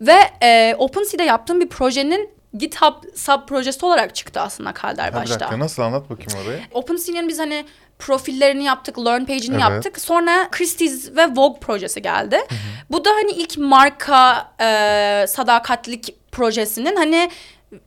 Ve 0.00 0.16
e, 0.42 0.74
OpenSea'de 0.78 1.22
yaptığım 1.24 1.60
bir 1.60 1.68
projenin 1.68 2.30
GitHub 2.58 2.94
sub 3.16 3.48
projesi 3.48 3.86
olarak 3.86 4.14
çıktı 4.14 4.40
aslında 4.40 4.72
Kalder 4.72 5.04
Ha, 5.04 5.10
bir 5.10 5.16
başta. 5.16 5.40
dakika 5.40 5.58
nasıl 5.58 5.82
anlat 5.82 6.10
bakayım 6.10 6.46
orayı. 6.46 6.60
OpenSea'nin 6.72 7.28
biz 7.28 7.38
hani 7.38 7.64
profillerini 8.00 8.64
yaptık, 8.64 8.98
learn 8.98 9.24
page'ini 9.24 9.54
Evet. 9.54 9.60
yaptık. 9.62 10.00
Sonra 10.00 10.48
Christie's 10.50 11.16
ve 11.16 11.26
Vogue 11.26 11.60
projesi 11.60 12.02
geldi. 12.02 12.38
Bu 12.90 13.04
da 13.04 13.10
hani 13.10 13.30
ilk 13.30 13.58
marka 13.58 14.48
e, 14.60 15.26
sadakatlik 15.28 16.14
projesinin 16.32 16.96
hani 16.96 17.30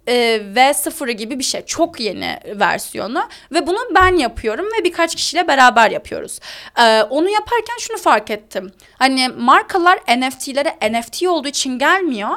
e, 0.08 0.14
V0'ı 0.56 1.12
gibi 1.12 1.40
bir 1.40 1.44
şey. 1.44 1.66
Çok 1.66 2.00
yeni 2.00 2.40
versiyonu 2.46 3.24
ve 3.52 3.68
bunu 3.68 3.78
ben 3.96 4.16
yapıyorum 4.18 4.66
ve 4.66 4.84
birkaç 4.84 5.16
kişiyle 5.16 5.48
beraber 5.48 5.92
yapıyoruz. 5.92 6.40
E, 6.80 7.02
onu 7.04 7.30
yaparken 7.30 7.76
şunu 7.80 7.98
fark 7.98 8.30
ettim. 8.32 8.72
Hani 9.00 9.30
markalar 9.38 10.00
NFT'lere 10.18 10.78
NFT 10.92 11.24
olduğu 11.28 11.48
için 11.48 11.80
gelmiyor. 11.80 12.30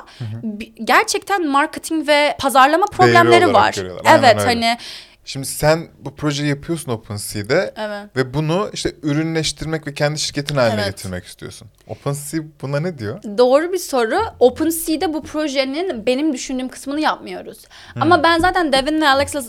Bi- 0.42 0.72
Gerçekten 0.84 1.46
marketing 1.46 2.08
ve 2.08 2.36
pazarlama 2.40 2.86
problemleri 2.86 3.52
var. 3.52 3.72
görüyorlar. 3.74 4.12
Aynen 4.12 4.22
Evet 4.36 4.40
öyle. 4.48 4.78
Şimdi 5.26 5.46
sen 5.46 5.88
bu 5.98 6.14
projeyi 6.14 6.48
yapıyorsun 6.48 6.92
OpenSea'de 6.92 7.74
Evet. 7.76 8.16
ve 8.16 8.34
bunu 8.34 8.70
işte 8.72 8.92
ürünleştirmek 9.02 9.86
ve 9.86 9.94
kendi 9.94 10.18
şirketin 10.18 10.56
haline 10.56 10.74
Evet. 10.82 10.86
getirmek 10.96 11.24
istiyorsun. 11.24 11.68
OpenSea 11.88 12.40
buna 12.62 12.80
ne 12.80 12.98
diyor? 12.98 13.22
Doğru 13.38 13.72
bir 13.72 13.78
soru. 13.78 14.18
OpenSea'de 14.40 15.14
bu 15.14 15.22
projenin 15.22 16.06
benim 16.06 16.32
düşündüğüm 16.32 16.68
kısmını 16.68 17.00
yapmıyoruz. 17.00 17.58
Ama 18.00 18.22
ben 18.22 18.38
zaten 18.38 18.72
Devin 18.72 19.00
ve 19.00 19.08
Alex'la 19.08 19.42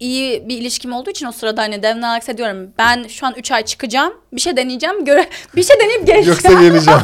iyi 0.00 0.48
bir 0.48 0.58
ilişkim 0.58 0.92
olduğu 0.92 1.10
için 1.10 1.26
o 1.26 1.32
sırada 1.32 1.62
hani 1.62 1.82
Devin 1.82 2.02
Alex'e 2.02 2.38
diyorum 2.38 2.70
ben 2.78 3.06
şu 3.08 3.26
an 3.26 3.34
3 3.36 3.52
ay 3.52 3.64
çıkacağım. 3.64 4.14
Bir 4.32 4.40
şey 4.40 4.56
deneyeceğim. 4.56 5.04
Göre 5.04 5.26
bir 5.56 5.62
şey 5.62 5.76
deneyip 5.80 6.06
geleceğim. 6.06 6.28
Yoksa 6.28 6.60
geleceğim. 6.62 7.00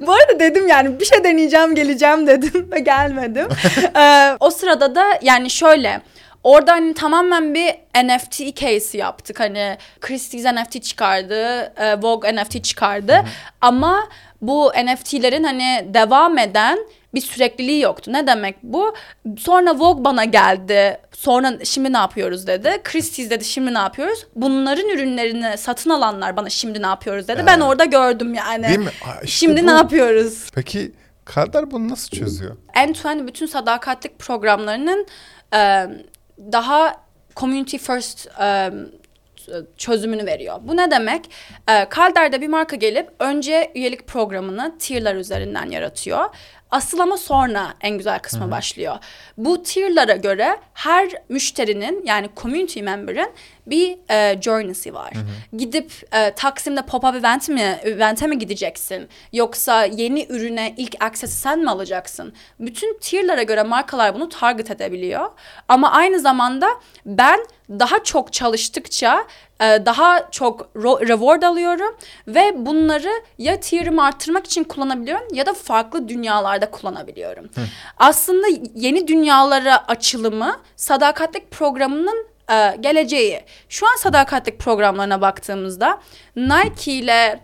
bu 0.06 0.12
arada 0.12 0.40
dedim 0.40 0.68
yani 0.68 1.00
bir 1.00 1.04
şey 1.04 1.24
deneyeceğim 1.24 1.74
geleceğim 1.74 2.26
dedim 2.26 2.68
ve 2.72 2.80
gelmedim. 2.80 3.48
Ee, 3.96 4.36
o 4.40 4.50
sırada 4.50 4.94
da 4.94 5.04
yani 5.22 5.50
şöyle 5.50 6.00
Orada 6.44 6.72
hani 6.72 6.94
tamamen 6.94 7.54
bir 7.54 7.74
NFT 8.04 8.56
case 8.56 8.98
yaptık. 8.98 9.40
Hani 9.40 9.78
Christie's 10.00 10.44
NFT 10.44 10.82
çıkardı, 10.82 11.72
e, 11.76 11.96
Vogue 12.02 12.34
NFT 12.36 12.64
çıkardı. 12.64 13.24
Ama 13.60 14.08
bu 14.42 14.72
NFT'lerin 14.84 15.44
hani 15.44 15.86
devam 15.94 16.38
eden 16.38 16.78
bir 17.14 17.20
sürekliliği 17.20 17.80
yoktu. 17.82 18.12
Ne 18.12 18.26
demek 18.26 18.56
bu? 18.62 18.94
Sonra 19.38 19.74
Vogue 19.78 20.04
bana 20.04 20.24
geldi. 20.24 20.98
Sonra 21.12 21.52
şimdi 21.64 21.92
ne 21.92 21.96
yapıyoruz 21.98 22.46
dedi. 22.46 22.80
Christie's 22.84 23.30
dedi 23.30 23.44
şimdi 23.44 23.74
ne 23.74 23.78
yapıyoruz? 23.78 24.26
Bunların 24.36 24.88
ürünlerini 24.88 25.58
satın 25.58 25.90
alanlar 25.90 26.36
bana 26.36 26.48
şimdi 26.50 26.82
ne 26.82 26.86
yapıyoruz 26.86 27.28
dedi. 27.28 27.42
Ben 27.46 27.54
Evet. 27.58 27.62
orada 27.68 27.84
gördüm 27.84 28.34
yani. 28.34 28.68
Değil 28.68 28.78
mi? 28.78 28.90
Aa, 29.06 29.14
işte 29.22 29.26
şimdi 29.26 29.62
bu. 29.62 29.66
ne 29.66 29.70
yapıyoruz? 29.70 30.50
Peki 30.54 30.92
Kalder 31.24 31.70
bunu 31.70 31.88
nasıl 31.88 32.10
çözüyor? 32.16 32.56
end-to-end 32.74 33.26
bütün 33.26 33.46
sadakatlik 33.46 34.18
programlarının 34.18 35.06
e, 35.54 35.86
daha 36.52 36.96
community 37.36 37.76
first 37.76 38.28
e, 38.40 38.70
çözümünü 39.76 40.26
veriyor. 40.26 40.58
Bu 40.62 40.76
ne 40.76 40.90
demek? 40.90 41.30
E, 41.68 41.88
Kalder'de 41.88 42.40
bir 42.40 42.48
marka 42.48 42.76
gelip 42.76 43.08
önce 43.18 43.72
üyelik 43.74 44.06
programını 44.06 44.78
tier'lar 44.78 45.14
üzerinden 45.14 45.70
yaratıyor. 45.70 46.24
Asıl 46.70 46.98
ama 46.98 47.16
sonra 47.16 47.74
en 47.80 47.98
güzel 47.98 48.18
kısmı 48.18 48.50
başlıyor. 48.50 48.96
Bu 49.36 49.62
tier'lara 49.62 50.16
göre 50.16 50.60
her 50.74 51.10
müşterinin 51.28 52.02
yani 52.06 52.28
community 52.36 52.80
member'ın 52.80 53.30
bir 53.70 53.98
e, 54.10 54.42
journey'si 54.42 54.94
var. 54.94 55.12
Gidip 55.56 55.92
e, 56.12 56.34
Taksim'de 56.34 56.80
pop-up 56.80 57.18
event 57.18 57.48
mi, 57.48 57.78
event'e 57.82 58.26
mi 58.26 58.38
gideceksin? 58.38 59.08
Yoksa 59.32 59.84
yeni 59.84 60.26
ürüne 60.28 60.74
ilk 60.76 61.04
access'i 61.04 61.36
sen 61.36 61.58
mi 61.58 61.70
alacaksın? 61.70 62.32
Bütün 62.60 62.98
tier'lara 62.98 63.42
göre 63.42 63.62
markalar 63.62 64.14
bunu 64.14 64.28
target 64.28 64.70
edebiliyor. 64.70 65.30
Ama 65.68 65.92
aynı 65.92 66.20
zamanda 66.20 66.68
ben 67.06 67.40
daha 67.70 68.04
çok 68.04 68.32
çalıştıkça 68.32 69.24
e, 69.60 69.64
daha 69.64 70.30
çok 70.30 70.70
reward 70.76 71.42
alıyorum 71.42 71.96
ve 72.26 72.66
bunları 72.66 73.10
ya 73.38 73.60
tier'imi 73.60 74.02
arttırmak 74.02 74.46
için 74.46 74.64
kullanabiliyorum 74.64 75.34
ya 75.34 75.46
da 75.46 75.54
farklı 75.54 76.08
dünyalarda 76.08 76.70
kullanabiliyorum. 76.70 77.50
Aslında 77.96 78.46
yeni 78.74 79.08
dünyalara 79.08 79.88
açılımı 79.88 80.56
sadakatlik 80.76 81.50
programının 81.50 82.26
e, 82.50 82.76
geleceği. 82.80 83.40
Şu 83.68 83.86
an 83.86 83.96
sadakatlik 83.96 84.58
programlarına 84.58 85.20
baktığımızda 85.20 86.00
Nike 86.36 86.92
ile 86.92 87.40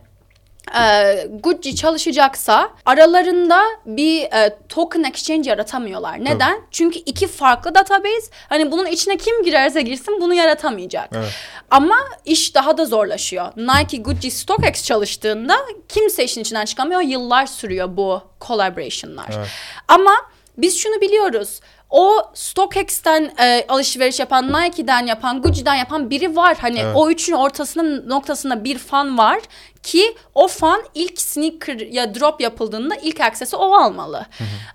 e, 0.81 1.15
Gucci 1.43 1.77
çalışacaksa 1.77 2.71
aralarında 2.87 3.63
bir 3.87 4.23
e, 4.23 4.59
token 4.69 5.03
exchange 5.03 5.51
yaratamıyorlar. 5.51 6.25
Neden? 6.25 6.61
Çünkü 6.71 6.99
iki 6.99 7.29
farklı 7.29 7.75
database. 7.75 8.31
Hani 8.49 8.71
bunun 8.73 8.87
içine 8.87 9.17
kim 9.17 9.43
girerse 9.43 9.83
girsin 9.83 10.21
bunu 10.21 10.35
yaratamayacak. 10.35 11.09
Evet. 11.13 11.33
Ama 11.71 11.97
iş 12.25 12.55
daha 12.55 12.79
da 12.79 12.85
zorlaşıyor. 12.85 13.47
Nike, 13.57 13.97
Gucci, 13.97 14.31
StockX 14.31 14.85
çalıştığında 14.85 15.57
kimse 15.89 16.25
işin 16.25 16.41
içinden 16.41 16.65
çıkamıyor. 16.65 17.01
Yıllar 17.01 17.47
sürüyor 17.47 17.97
bu 17.97 18.23
collaboration'lar. 18.41 19.27
Evet. 19.37 19.49
Ama 19.89 20.13
biz 20.59 20.79
şunu 20.79 21.01
biliyoruz. 21.01 21.61
O 21.91 22.23
StockX'ten 22.35 23.33
e, 23.41 23.65
alışveriş 23.69 24.21
yapan, 24.21 24.53
Nike'den 24.53 25.07
yapan, 25.07 25.43
Gucci'den 25.43 25.75
yapan 25.75 26.11
biri 26.11 26.37
var. 26.37 26.57
Hani 26.61 26.79
Evet. 26.79 26.97
o 26.97 27.11
üçün 27.11 27.33
ortasının 27.33 28.09
noktasında 28.09 28.65
bir 28.65 28.79
fan 28.79 29.19
var 29.19 29.41
ki 29.83 30.17
o 30.35 30.49
fan 30.49 30.83
ilk 30.95 31.21
sneaker 31.21 31.81
ya 31.81 32.15
drop 32.15 32.41
yapıldığında 32.41 32.95
ilk 33.03 33.21
access'i 33.21 33.57
o 33.57 33.75
almalı. 33.75 34.27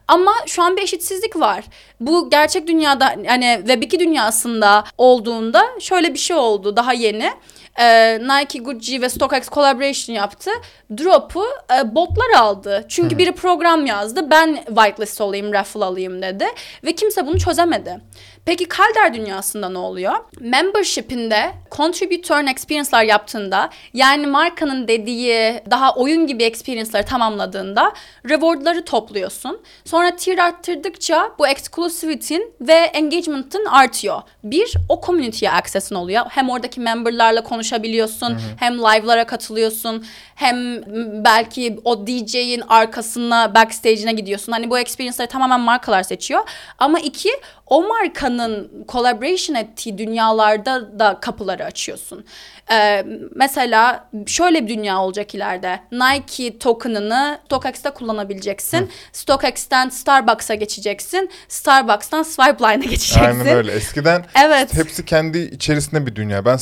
Ama 0.08 0.32
şu 0.46 0.63
an 0.63 0.78
bir 0.78 0.82
eşitsizlik 0.82 1.36
var. 1.36 1.63
Bu 2.00 2.30
gerçek 2.30 2.68
dünyada 2.68 3.06
hani 3.28 3.46
Web2 3.46 4.00
dünyasında 4.00 4.84
olduğunda 4.98 5.66
şöyle 5.80 6.13
bir 6.13 6.20
şey 6.20 6.38
oldu 6.38 6.75
daha 6.75 6.94
yeni. 6.94 7.32
Ee, 7.79 8.19
Nike, 8.21 8.59
Gucci 8.59 9.01
ve 9.01 9.09
StockX 9.09 9.50
collaboration 9.50 10.15
yaptı. 10.15 10.51
Drop'u 10.98 11.43
e, 11.79 11.95
botlar 11.95 12.39
aldı. 12.39 12.86
Çünkü 12.88 13.17
biri 13.17 13.31
program 13.31 13.86
yazdı. 13.86 14.31
Ben 14.31 14.55
whitelist 14.55 15.21
olayım, 15.21 15.53
raffle 15.53 15.86
alayım 15.86 16.21
dedi. 16.21 16.45
Ve 16.86 16.95
kimse 16.95 17.27
bunu 17.27 17.39
çözemedi. 17.39 18.01
Peki 18.46 18.67
Calder 18.77 19.13
dünyasında 19.13 19.69
ne 19.69 19.77
oluyor? 19.77 20.13
Membership'inde 20.39 21.51
contribute 21.72 22.22
to 22.22 22.34
earn 22.34 22.48
experience'lar 22.48 23.03
yaptığında 23.03 23.69
yani 23.93 24.27
markanın 24.27 24.88
dediği 24.88 25.62
daha 25.72 25.96
oyun 25.96 26.27
gibi 26.27 26.43
experience'ları 26.43 27.05
tamamladığında 27.05 27.93
reward'ları 28.29 28.86
topluyorsun. 28.86 29.62
Sonra 29.86 30.15
tier 30.15 30.38
arttırdıkça 30.38 31.31
bu 31.39 31.48
exclusivity'in 31.48 32.53
ve 32.62 32.74
engagement'ın 32.74 33.65
artıyor. 33.65 34.22
Bir, 34.43 34.74
o 34.89 35.01
community'ye 35.05 35.51
access'in 35.51 35.96
oluyor. 35.96 36.25
Hem 36.29 36.50
oradaki 36.50 36.79
memberlarla 36.79 37.43
konuşabiliyorsun, 37.43 38.38
hem 38.58 38.77
live'lara 38.77 39.25
katılıyorsun, 39.25 40.05
hem 40.36 40.84
belki 41.24 41.79
o 41.84 42.08
DJ'in 42.08 42.62
arkasına, 42.69 43.55
backstage'ine 43.55 44.13
gidiyorsun. 44.13 44.51
Hani 44.51 44.69
bu 44.69 44.79
experience'ları 44.79 45.29
tamamen 45.29 45.60
markalar 45.60 46.03
seçiyor. 46.03 46.41
Ama 46.77 47.00
iki, 47.00 47.29
o 47.70 47.88
markanın 47.88 48.72
collaboration 48.88 49.55
ettiği 49.55 49.98
dünyalarda 49.98 51.00
da 51.00 51.20
kapıları 51.22 51.66
açıyorsun. 51.66 52.25
Ee, 52.72 53.05
mesela 53.36 54.10
şöyle 54.27 54.64
bir 54.64 54.68
dünya 54.77 55.00
olacak 55.01 55.36
ileride. 55.36 55.79
Nike 55.92 56.60
token'ını 56.60 57.40
StockX'te 57.46 57.90
kullanabileceksin. 57.90 58.92
StockX'ten 59.14 59.90
Starbucks'a 59.90 60.55
geçeceksin. 60.55 61.29
Starbucks'tan 61.48 62.24
Swipeline'a 62.24 62.75
geçeceksin. 62.90 63.20
Aynen 63.20 63.48
öyle. 63.48 63.72
Eskiden 63.72 64.25
Evet. 64.46 64.74
hepsi 64.74 65.05
kendi 65.05 65.40
içerisinde 65.40 66.05
bir 66.05 66.16
dünya. 66.16 66.46
Ben 66.46 66.58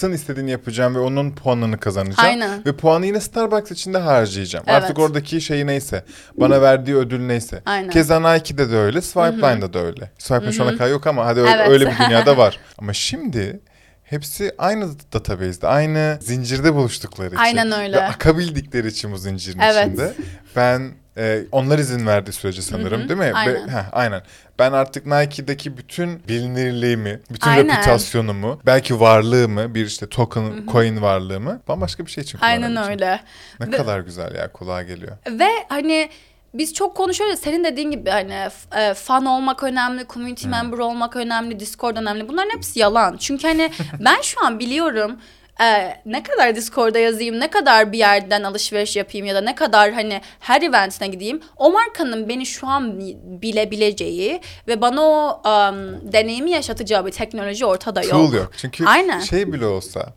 Starbucks'ın 0.00 0.12
istediğini 0.12 0.50
yapacağım 0.50 0.94
ve 0.94 0.98
onun 0.98 1.30
puanını 1.30 1.78
kazanacağım. 1.78 2.28
Aynen. 2.28 2.66
Ve 2.66 2.76
puanı 2.76 3.06
yine 3.06 3.20
Starbucks 3.20 3.70
içinde 3.70 3.98
harcayacağım. 3.98 4.64
Evet. 4.68 4.82
Artık 4.82 4.98
oradaki 4.98 5.40
şey 5.40 5.66
neyse. 5.66 6.04
Bana 6.34 6.62
verdiği 6.62 6.96
ödül 6.96 7.20
neyse. 7.20 7.62
Aynen. 7.66 7.90
Keza 7.90 8.32
Nike'de 8.32 8.70
de 8.70 8.76
öyle. 8.76 9.00
Swipeline'da 9.02 9.72
da 9.72 9.78
öyle. 9.78 10.10
Swipeline'da 10.18 10.52
şu 10.52 10.62
ana 10.62 10.76
kadar 10.76 10.90
yok 10.90 11.06
ama 11.06 11.26
hadi 11.26 11.40
öyle, 11.40 11.50
Evet. 11.50 11.68
öyle 11.68 11.86
bir 11.86 11.98
dünyada 12.06 12.36
var. 12.36 12.58
Ama 12.78 12.92
şimdi 12.92 13.60
hepsi 14.02 14.52
aynı 14.58 14.88
database'de, 15.12 15.66
aynı 15.68 16.18
zincirde 16.20 16.74
buluştukları 16.74 17.28
için. 17.28 17.36
Aynen 17.36 17.72
öyle. 17.72 17.96
Ve 17.96 18.02
akabildikleri 18.02 18.88
için 18.88 19.12
bu 19.12 19.18
zincirin 19.18 19.58
Evet. 19.58 19.86
içinde. 19.86 20.14
Ben 20.56 20.90
e, 21.20 21.44
onlar 21.52 21.78
izin 21.78 22.06
verdiği 22.06 22.32
sürece 22.32 22.62
sanırım 22.62 23.08
değil 23.08 23.20
mi? 23.20 23.32
Aynen. 23.34 23.68
heh, 23.68 23.84
aynen. 23.92 24.22
Ben 24.58 24.72
artık 24.72 25.06
Nike'deki 25.06 25.76
bütün 25.76 26.28
bilinirliğimi, 26.28 27.20
bütün 27.30 27.50
Aynen. 27.50 27.76
reputasyonumu, 27.76 28.60
belki 28.66 29.00
varlığımı, 29.00 29.74
bir 29.74 29.86
işte 29.86 30.08
token, 30.08 30.64
coin 30.72 31.02
varlığımı 31.02 31.60
bambaşka 31.68 32.06
bir 32.06 32.10
şey 32.10 32.24
için 32.24 32.38
Aynen 32.42 32.90
öyle. 32.90 33.20
Ne 33.60 33.66
Ve- 33.66 33.76
kadar 33.76 34.00
güzel 34.00 34.34
ya 34.34 34.52
kulağa 34.52 34.82
geliyor. 34.82 35.16
Ve 35.30 35.48
hani 35.68 36.10
biz 36.54 36.74
çok 36.74 36.96
konuşuyoruz. 36.96 37.40
Senin 37.40 37.64
dediğin 37.64 37.90
gibi 37.90 38.10
hani 38.10 38.48
e, 38.76 38.94
fan 38.94 39.26
olmak 39.26 39.62
önemli, 39.62 40.06
community 40.08 40.48
member 40.48 40.78
olmak 40.78 41.16
önemli, 41.16 41.60
Discord 41.60 41.96
önemli. 41.96 42.28
Bunların 42.28 42.50
hepsi 42.56 42.78
yalan. 42.80 43.16
Çünkü 43.16 43.48
hani 43.48 43.70
ben 44.04 44.20
şu 44.22 44.44
an 44.44 44.58
biliyorum 44.58 45.16
e, 45.60 45.96
ne 46.06 46.22
kadar 46.22 46.56
Discord'da 46.56 46.98
yazayım, 46.98 47.40
ne 47.40 47.50
kadar 47.50 47.92
bir 47.92 47.98
yerden 47.98 48.42
alışveriş 48.42 48.96
yapayım 48.96 49.26
ya 49.26 49.34
da 49.34 49.40
ne 49.40 49.54
kadar 49.54 49.92
hani 49.92 50.20
her 50.40 50.62
eventine 50.62 51.08
gideyim. 51.08 51.40
O 51.56 51.72
markanın 51.72 52.28
beni 52.28 52.46
şu 52.46 52.66
an 52.66 53.00
bilebileceği 53.42 54.40
ve 54.68 54.80
bana 54.80 55.02
o 55.02 55.42
um, 55.48 56.12
deneyimi 56.12 56.50
yaşatacağı 56.50 57.06
bir 57.06 57.12
teknoloji 57.12 57.66
ortada 57.66 58.02
yok. 58.02 58.10
Tool 58.10 58.32
yok. 58.32 58.50
Çünkü 58.56 58.84
Aynen. 58.86 59.20
şey 59.20 59.52
bile 59.52 59.66
olsa 59.66 60.12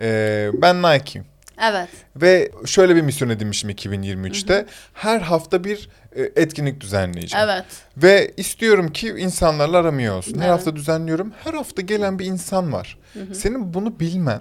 e, 0.00 0.50
ben 0.54 0.82
Nike'yim. 0.82 1.26
Evet. 1.62 1.88
Ve 2.16 2.50
şöyle 2.66 2.96
bir 2.96 3.02
misyon 3.02 3.28
edinmişim 3.28 3.70
2023'te. 3.70 4.66
Her 4.94 5.20
hafta 5.20 5.64
bir 5.64 5.88
e, 6.16 6.22
etkinlik 6.22 6.80
düzenleyeceğim. 6.80 7.48
Evet. 7.48 7.64
Ve 7.96 8.32
istiyorum 8.36 8.92
ki 8.92 9.08
insanlarla 9.08 9.76
aramıyor 9.78 10.16
olsun. 10.16 10.34
Her 10.34 10.40
Evet. 10.40 10.50
hafta 10.50 10.76
düzenliyorum. 10.76 11.32
Her 11.44 11.54
hafta 11.54 11.82
gelen 11.82 12.18
bir 12.18 12.26
insan 12.26 12.72
var. 12.72 12.98
Senin 13.32 13.74
bunu 13.74 14.00
bilmen. 14.00 14.40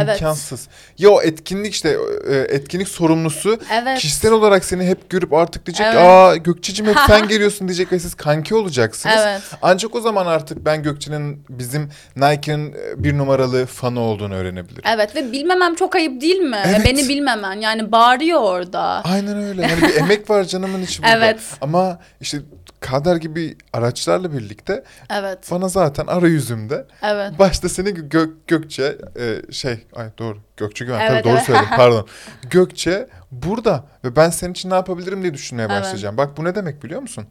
İmkansız. 0.00 0.68
Ya 0.98 1.10
o 1.10 1.22
etkinlik 1.22 1.74
işte 1.74 1.96
e, 2.30 2.36
etkinlik 2.36 2.88
sorumlusu 2.88 3.58
Evet. 3.72 3.98
kişisel 3.98 4.32
olarak 4.32 4.64
seni 4.64 4.86
hep 4.86 5.10
görüp 5.10 5.32
artık 5.32 5.66
diyecek 5.66 5.86
Evet. 5.86 5.96
aa 5.98 6.36
Gökçe'cim 6.36 6.86
hep 6.86 6.96
sen 7.06 7.28
geliyorsun 7.28 7.68
diyecek 7.68 7.92
ve 7.92 7.98
siz 7.98 8.14
kanki 8.14 8.54
olacaksınız. 8.54 9.14
Evet. 9.18 9.42
Ancak 9.62 9.94
o 9.94 10.00
zaman 10.00 10.26
artık 10.26 10.64
ben 10.64 10.82
Gökçe'nin 10.82 11.44
bizim 11.48 11.90
Nike'nin 12.16 12.72
e, 12.72 13.04
bir 13.04 13.18
numaralı 13.18 13.66
fanı 13.66 14.00
olduğunu 14.00 14.34
öğrenebilirim. 14.34 14.82
Evet 14.94 15.16
ve 15.16 15.32
bilmemem 15.32 15.74
çok 15.74 15.94
ayıp 15.96 16.20
değil 16.20 16.40
mi? 16.40 16.58
Evet. 16.66 16.80
Beni 16.84 17.08
bilmemen 17.08 17.60
yani 17.60 17.92
bağırıyor 17.92 18.40
orada. 18.40 18.80
Aynen 19.04 19.42
öyle. 19.42 19.62
Yani 19.62 19.82
bir 19.82 19.94
emek 20.00 20.30
var 20.30 20.44
canımın 20.44 20.82
içi 20.82 21.02
burada. 21.02 21.16
Evet. 21.16 21.40
Ama 21.60 21.98
işte 22.20 22.38
Kader 22.82 23.16
gibi 23.16 23.56
araçlarla 23.72 24.32
birlikte 24.32 24.84
Evet. 25.10 25.38
bana 25.50 25.68
zaten 25.68 26.06
arayüzümde 26.06 26.86
Evet. 27.02 27.38
başta 27.38 27.68
seni 27.68 27.88
Gö- 27.88 28.32
Gökçe 28.46 28.98
e, 29.18 29.52
şey 29.52 29.86
ay 29.94 30.08
doğru 30.18 30.38
Gökçe 30.56 30.84
Güven 30.84 31.00
Evet, 31.00 31.10
tabii 31.10 31.24
doğru 31.24 31.32
evet. 31.32 31.46
söyledim 31.46 31.68
pardon. 31.76 32.06
Gökçe 32.50 33.08
burada 33.30 33.84
ve 34.04 34.16
ben 34.16 34.30
senin 34.30 34.52
için 34.52 34.70
ne 34.70 34.74
yapabilirim 34.74 35.22
diye 35.22 35.34
düşünmeye 35.34 35.68
Evet. 35.70 35.80
başlayacağım. 35.82 36.16
Bak 36.16 36.36
bu 36.36 36.44
ne 36.44 36.54
demek 36.54 36.82
biliyor 36.84 37.00
musun? 37.00 37.26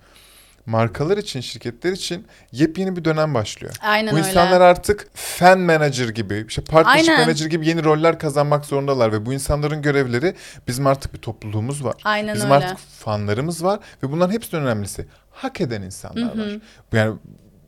Markalar 0.66 1.18
için, 1.18 1.42
şirketler 1.42 1.92
için 1.92 2.28
yepyeni 2.52 2.96
bir 2.96 3.06
dönem 3.06 3.34
başlıyor. 3.34 3.74
Aynen 3.82 4.14
Bu 4.14 4.18
öyle. 4.18 4.28
insanlar 4.30 4.62
artık 4.62 5.08
fan 5.14 5.60
manager 5.60 6.10
gibi, 6.10 6.46
işte 6.48 6.62
partnership 6.62 7.10
Aynen. 7.10 7.22
manager 7.26 7.46
gibi 7.46 7.68
yeni 7.68 7.84
roller 7.84 8.20
kazanmak 8.20 8.66
zorundalar 8.66 9.12
ve 9.12 9.26
bu 9.26 9.34
insanların 9.34 9.82
görevleri 9.82 10.36
bizim 10.68 10.88
artık 10.88 11.14
bir 11.14 11.20
topluluğumuz 11.20 11.84
var. 11.84 11.96
Aynen 12.04 12.36
bizim 12.36 12.52
öyle. 12.52 12.66
artık 12.66 12.78
fanlarımız 13.00 13.64
var 13.64 13.80
ve 14.04 14.12
bunların 14.12 14.34
hepsinden 14.34 14.64
önemlisi 14.66 15.06
hak 15.32 15.62
eden 15.62 15.82
insanlar 15.82 16.38
var. 16.38 16.58
Yani 16.94 17.16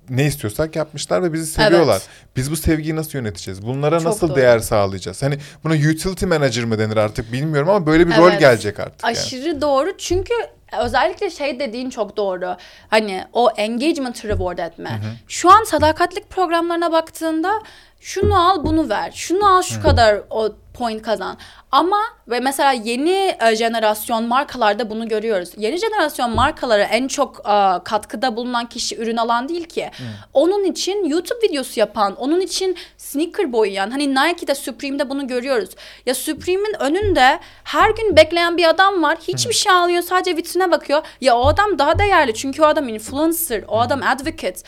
ne 0.09 0.25
istiyorsak 0.25 0.75
yapmışlar 0.75 1.23
ve 1.23 1.33
bizi 1.33 1.45
seviyorlar. 1.45 1.93
Evet. 1.93 2.09
Biz 2.35 2.51
bu 2.51 2.55
sevgiyi 2.55 2.95
nasıl 2.95 3.17
yöneteceğiz? 3.17 3.65
Bunlara 3.65 3.99
Çok 3.99 4.05
nasıl 4.07 4.27
doğru. 4.29 4.35
değer 4.37 4.59
sağlayacağız? 4.59 5.23
Hani 5.23 5.37
buna 5.63 5.73
utility 5.73 6.25
manager 6.25 6.63
mı 6.65 6.79
denir 6.79 6.97
artık 6.97 7.31
bilmiyorum 7.33 7.69
ama 7.69 7.85
böyle 7.85 8.07
bir 8.07 8.17
rol 8.17 8.29
Evet. 8.29 8.39
gelecek 8.39 8.79
artık. 8.79 9.03
yani. 9.03 9.11
Aşırı 9.11 9.61
doğru 9.61 9.97
çünkü 9.97 10.33
özellikle 10.81 11.29
şey 11.29 11.59
dediğin 11.59 11.89
çok 11.89 12.17
doğru. 12.17 12.55
Hani 12.89 13.23
o 13.33 13.49
engagement'ı 13.57 14.27
reward 14.27 14.57
etme. 14.57 14.99
Şu 15.27 15.51
an 15.51 15.63
sadakatlik 15.63 16.29
programlarına 16.29 16.91
baktığında 16.91 17.51
şunu 17.99 18.49
al 18.49 18.63
bunu 18.63 18.89
ver. 18.89 19.11
Şunu 19.15 19.57
al 19.57 19.61
şu 19.61 19.81
kadar 19.81 20.21
o 20.29 20.49
point 20.73 21.01
kazan. 21.01 21.37
Ama 21.71 21.97
ve 22.27 22.39
mesela 22.39 22.71
yeni 22.71 23.35
e, 23.41 23.55
jenerasyon 23.55 24.23
markalarda 24.23 24.89
bunu 24.89 25.07
görüyoruz. 25.07 25.49
Yeni 25.57 25.77
jenerasyon 25.77 26.35
markalara 26.35 26.83
en 26.83 27.07
çok 27.07 27.39
e, 27.39 27.83
katkıda 27.83 28.35
bulunan 28.35 28.69
kişi 28.69 28.97
ürün 28.97 29.17
alan 29.17 29.49
değil 29.49 29.63
ki. 29.65 29.91
Onun 30.33 30.63
için 30.63 31.05
YouTube 31.05 31.47
videosu 31.47 31.79
yapan, 31.79 32.15
onun 32.15 32.41
için 32.41 32.77
sneaker 32.97 33.53
boyayan, 33.53 33.91
hani 33.91 34.15
Nike'de, 34.15 34.55
Supreme'de 34.55 35.09
bunu 35.09 35.27
görüyoruz. 35.27 35.69
Ya 36.05 36.15
Supreme'in 36.15 36.75
önünde 36.79 37.39
her 37.63 37.89
gün 37.89 38.15
bekleyen 38.15 38.57
bir 38.57 38.69
adam 38.69 39.03
var. 39.03 39.17
Hiçbir 39.27 39.53
şey 39.53 39.71
almıyor, 39.71 40.03
sadece 40.03 40.37
vitrine 40.37 40.62
bakıyor. 40.71 41.01
Ya 41.21 41.35
o 41.37 41.47
adam 41.47 41.79
daha 41.79 41.99
değerli 41.99 42.33
çünkü 42.33 42.61
o 42.61 42.65
adam 42.65 42.89
influencer, 42.89 43.63
o 43.67 43.79
adam 43.79 44.03
advocate 44.03 44.61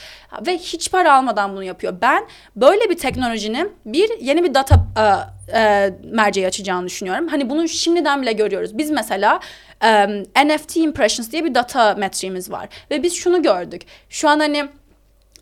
ve 0.48 0.58
hiç 0.58 0.92
para 0.92 1.14
almadan 1.14 1.54
bunu 1.54 1.64
yapıyor. 1.64 1.94
Ben 2.02 2.28
böyle 2.56 2.90
bir 2.90 2.98
teknolojinin 2.98 3.74
bir 3.86 4.20
yeni 4.20 4.44
bir 4.44 4.54
data 4.54 4.76
e, 4.98 5.36
e, 5.58 5.94
merceği 6.04 6.48
açacağını 6.48 6.86
düşünüyorum. 6.86 7.28
Hani 7.28 7.50
bunu 7.50 7.68
şimdiden 7.68 8.22
bile 8.22 8.34
görüyoruz. 8.34 8.78
Biz 8.78 8.92
mesela 8.92 9.40
e, 9.84 10.24
NFT 10.48 10.78
impressions 10.78 11.32
diye 11.32 11.46
bir 11.46 11.56
data 11.56 11.94
metriğimiz 11.94 12.52
var 12.52 12.68
ve 12.92 13.04
biz 13.04 13.14
şunu 13.14 13.42
gördük. 13.42 13.82
Şu 14.10 14.30
an 14.30 14.40
hani 14.40 14.66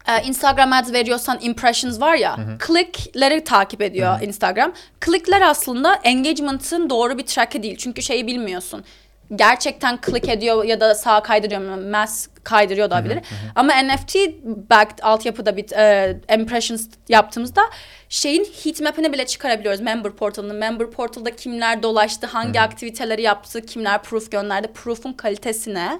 e, 0.07 0.23
Instagram 0.23 0.73
ads 0.73 0.93
veriyorsan 0.93 1.39
impressions 1.41 2.01
var 2.01 2.15
ya, 2.15 2.37
clickleri 2.67 3.43
takip 3.43 3.81
ediyor 3.81 4.21
Instagram. 4.21 4.73
Clickler 5.05 5.41
aslında 5.41 5.95
engagement'ın 5.95 6.89
doğru 6.89 7.17
bir 7.17 7.25
track'i 7.25 7.63
değil. 7.63 7.77
Çünkü 7.77 8.01
şeyi 8.01 8.27
bilmiyorsun. 8.27 8.83
Gerçekten 9.35 9.99
click 10.05 10.29
ediyor 10.29 10.63
ya 10.63 10.79
da 10.79 10.95
sağa 10.95 11.23
kaydırıyor 11.23 11.77
mass 11.91 12.27
kaydırıyor 12.43 12.89
da 12.89 12.95
olabilir. 12.95 13.19
Ama 13.55 13.73
NFT 13.73 14.15
backed 14.45 14.99
altyapıda 15.01 15.57
bir 15.57 15.71
e, 15.71 16.17
impressions 16.33 16.87
yaptığımızda 17.09 17.61
şeyin 18.13 18.45
heat 18.63 18.81
map'ini 18.81 19.13
bile 19.13 19.25
çıkarabiliyoruz 19.25 19.81
member 19.81 20.11
portalının. 20.11 20.55
Member 20.55 20.91
portalda 20.91 21.35
kimler 21.35 21.83
dolaştı, 21.83 22.27
hangi 22.27 22.61
aktiviteleri 22.61 23.21
yaptı, 23.21 23.61
kimler 23.61 24.03
proof 24.03 24.31
gönderdi, 24.31 24.67
proof'un 24.67 25.13
kalitesine. 25.13 25.99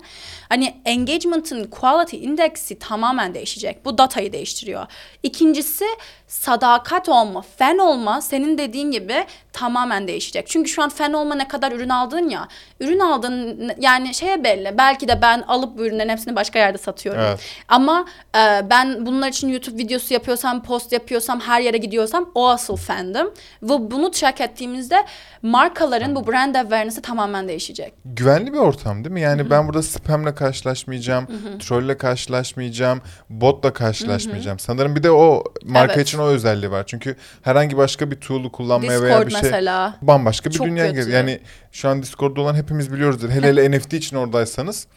Hani 0.50 0.82
engagement'ın 0.86 1.64
quality 1.64 2.18
indeksi 2.18 2.80
tamamen 2.80 3.34
değişecek. 3.34 3.86
Bu 3.86 3.98
datayı 3.98 4.34
değiştiriyor. 4.34 4.86
İkincisi 5.24 5.86
sadakat 6.28 7.10
olma, 7.10 7.42
fan 7.42 7.78
olma 7.78 8.22
senin 8.22 8.58
dediğin 8.58 8.92
gibi 8.92 9.26
tamamen 9.54 10.08
değişecek. 10.08 10.48
Çünkü 10.48 10.70
şu 10.70 10.84
an 10.84 10.90
fan 10.90 11.14
olma 11.14 11.36
ne 11.36 11.48
kadar 11.48 11.72
ürün 11.72 11.90
aldın 11.90 12.30
ya. 12.30 12.48
Ürün 12.80 13.00
aldın 13.00 13.72
yani 13.80 14.14
şeye 14.14 14.44
belli. 14.44 14.78
Belki 14.78 15.08
de 15.08 15.22
ben 15.22 15.42
alıp 15.42 15.78
bu 15.78 15.86
ürünlerin 15.86 16.10
hepsini 16.10 16.33
başka 16.36 16.60
yerde 16.60 16.78
satıyorum. 16.78 17.22
Evet. 17.22 17.40
Ama 17.68 18.06
e, 18.36 18.70
ben 18.70 19.06
bunlar 19.06 19.28
için 19.28 19.48
YouTube 19.50 19.78
videosu 19.78 20.14
yapıyorsam, 20.14 20.64
post 20.64 20.92
yapıyorsam, 20.92 21.40
her 21.40 21.62
yere 21.62 21.78
gidiyorsam 21.78 22.32
o 22.36 22.50
asıl 22.50 22.76
fandım. 22.76 23.28
Ve 23.64 23.92
bunu 23.92 24.12
track 24.12 24.42
ettiğimizde 24.42 25.06
markaların 25.42 26.16
bu 26.16 26.28
brand 26.28 26.56
awareness'ı 26.56 27.02
tamamen 27.02 27.48
değişecek. 27.48 27.94
Güvenli 28.06 28.54
bir 28.54 28.58
ortam 28.58 29.04
değil 29.04 29.14
mi? 29.14 29.22
Yani 29.22 29.50
ben 29.50 29.68
burada 29.68 29.84
spamle 29.84 30.36
karşılaşmayacağım, 30.36 31.28
trolle 31.60 31.98
karşılaşmayacağım, 31.98 33.02
botla 33.30 33.74
karşılaşmayacağım. 33.74 34.60
Sanırım 34.60 34.96
bir 34.96 35.04
de 35.04 35.12
o 35.12 35.44
marka 35.66 35.94
Evet. 35.94 36.08
için 36.08 36.20
o 36.20 36.26
özelliği 36.26 36.72
var. 36.72 36.84
Çünkü 36.88 37.16
herhangi 37.42 37.78
başka 37.78 38.12
bir 38.12 38.16
tool'u 38.16 38.52
kullanmaya 38.52 39.02
veya 39.02 39.14
Discord 39.16 39.28
bir 39.28 39.32
şey 39.32 39.42
mesela. 39.42 39.96
bambaşka 40.02 40.50
bir 40.50 40.56
Çok 40.56 40.68
dünya 40.68 40.94
kötü. 40.94 41.12
Yani 41.12 41.40
şu 41.72 41.90
an 41.90 42.02
Discord'da 42.02 42.42
olan 42.42 42.56
hepimiz 42.56 42.94
biliyoruzdur. 42.94 43.30
Hele 43.30 43.48
hele 43.48 43.72
NFT 43.72 43.94
için 43.94 44.18
oradaysanız 44.18 44.88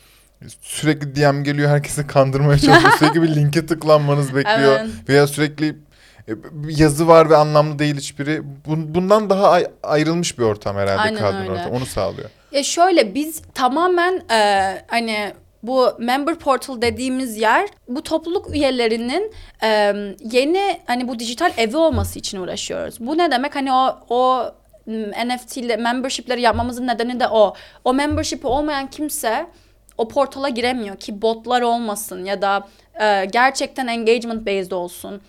sürekli 0.60 1.14
DM 1.16 1.42
geliyor 1.44 1.70
herkesi 1.70 2.06
kandırmaya 2.06 2.58
çalışıyor. 2.58 2.92
sürekli 2.98 3.22
bir 3.22 3.34
linke 3.36 3.66
tıklanmanız 3.66 4.34
bekliyor. 4.34 4.80
Evet. 4.80 4.90
Veya 5.08 5.26
sürekli 5.26 5.68
e, 6.28 6.32
yazı 6.68 7.08
var 7.08 7.30
ve 7.30 7.36
anlamlı 7.36 7.78
değil 7.78 7.96
hiçbiri. 7.96 8.42
Bun- 8.68 8.94
Bundan 8.94 9.30
daha 9.30 9.48
ay- 9.50 9.70
ayrılmış 9.82 10.38
bir 10.38 10.44
ortam 10.44 10.76
herhalde 10.76 11.00
Aynen 11.00 11.18
kadın 11.20 11.38
öyle. 11.40 11.50
ortam. 11.50 11.70
Onu 11.72 11.86
sağlıyor. 11.86 12.30
Ya 12.52 12.62
şöyle 12.62 13.14
biz 13.14 13.42
tamamen 13.54 14.22
e, 14.30 14.38
hani 14.86 15.32
bu 15.62 15.88
member 15.98 16.34
portal 16.34 16.82
dediğimiz 16.82 17.36
yer 17.36 17.68
bu 17.88 18.02
topluluk 18.02 18.54
üyelerinin 18.54 19.32
e, 19.62 19.68
yeni 20.32 20.80
hani 20.86 21.08
bu 21.08 21.18
dijital 21.18 21.52
evi 21.56 21.76
olması 21.76 22.18
için 22.18 22.38
uğraşıyoruz. 22.40 23.00
Bu 23.00 23.18
ne 23.18 23.30
demek? 23.30 23.56
Hani 23.56 23.72
o 23.72 23.98
o 24.08 24.44
m, 24.86 25.28
NFT 25.28 25.56
ile 25.56 25.76
membership'leri 25.76 26.40
yapmamızın 26.42 26.86
nedeni 26.86 27.20
de 27.20 27.28
o. 27.28 27.54
O 27.84 27.94
membership 27.94 28.44
olmayan 28.44 28.86
kimse 28.90 29.46
o 29.98 30.08
portala 30.08 30.48
giremiyor 30.48 30.96
ki 30.96 31.22
botlar 31.22 31.62
olmasın 31.62 32.24
ya 32.24 32.42
da 32.42 32.68
e, 33.00 33.24
gerçekten 33.24 33.86
engagement 33.86 34.46
based 34.46 34.70
olsun. 34.70 35.20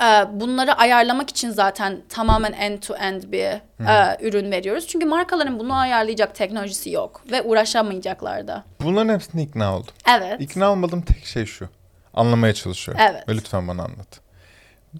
E, 0.00 0.04
bunları 0.40 0.72
ayarlamak 0.74 1.30
için 1.30 1.50
zaten 1.50 2.02
tamamen 2.08 2.52
end 2.52 2.78
to 2.78 2.94
end 2.94 3.22
bir 3.26 3.44
e, 3.44 4.16
ürün 4.20 4.50
veriyoruz. 4.50 4.86
Çünkü 4.86 5.06
markaların 5.06 5.58
bunu 5.58 5.74
ayarlayacak 5.74 6.34
teknolojisi 6.34 6.90
yok 6.90 7.22
ve 7.30 7.42
uğraşamayacaklar 7.42 8.48
da. 8.48 8.64
Bunların 8.80 9.14
hepsine 9.14 9.42
ikna 9.42 9.76
oldum. 9.76 9.94
Evet. 10.18 10.40
İkna 10.40 10.72
olmadığım 10.72 11.02
tek 11.02 11.24
şey 11.26 11.46
şu. 11.46 11.68
Anlamaya 12.14 12.54
çalışıyorum. 12.54 13.04
Evet. 13.10 13.28
Ve 13.28 13.34
lütfen 13.34 13.68
bana 13.68 13.82
anlat. 13.82 14.20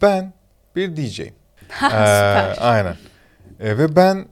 Ben 0.03 0.33
bir 0.77 0.97
DJ'yim. 0.97 1.35
Ee, 1.83 1.97
aynen. 2.61 2.97
Ee, 3.61 3.79
ve 3.79 3.97
ben 3.97 4.27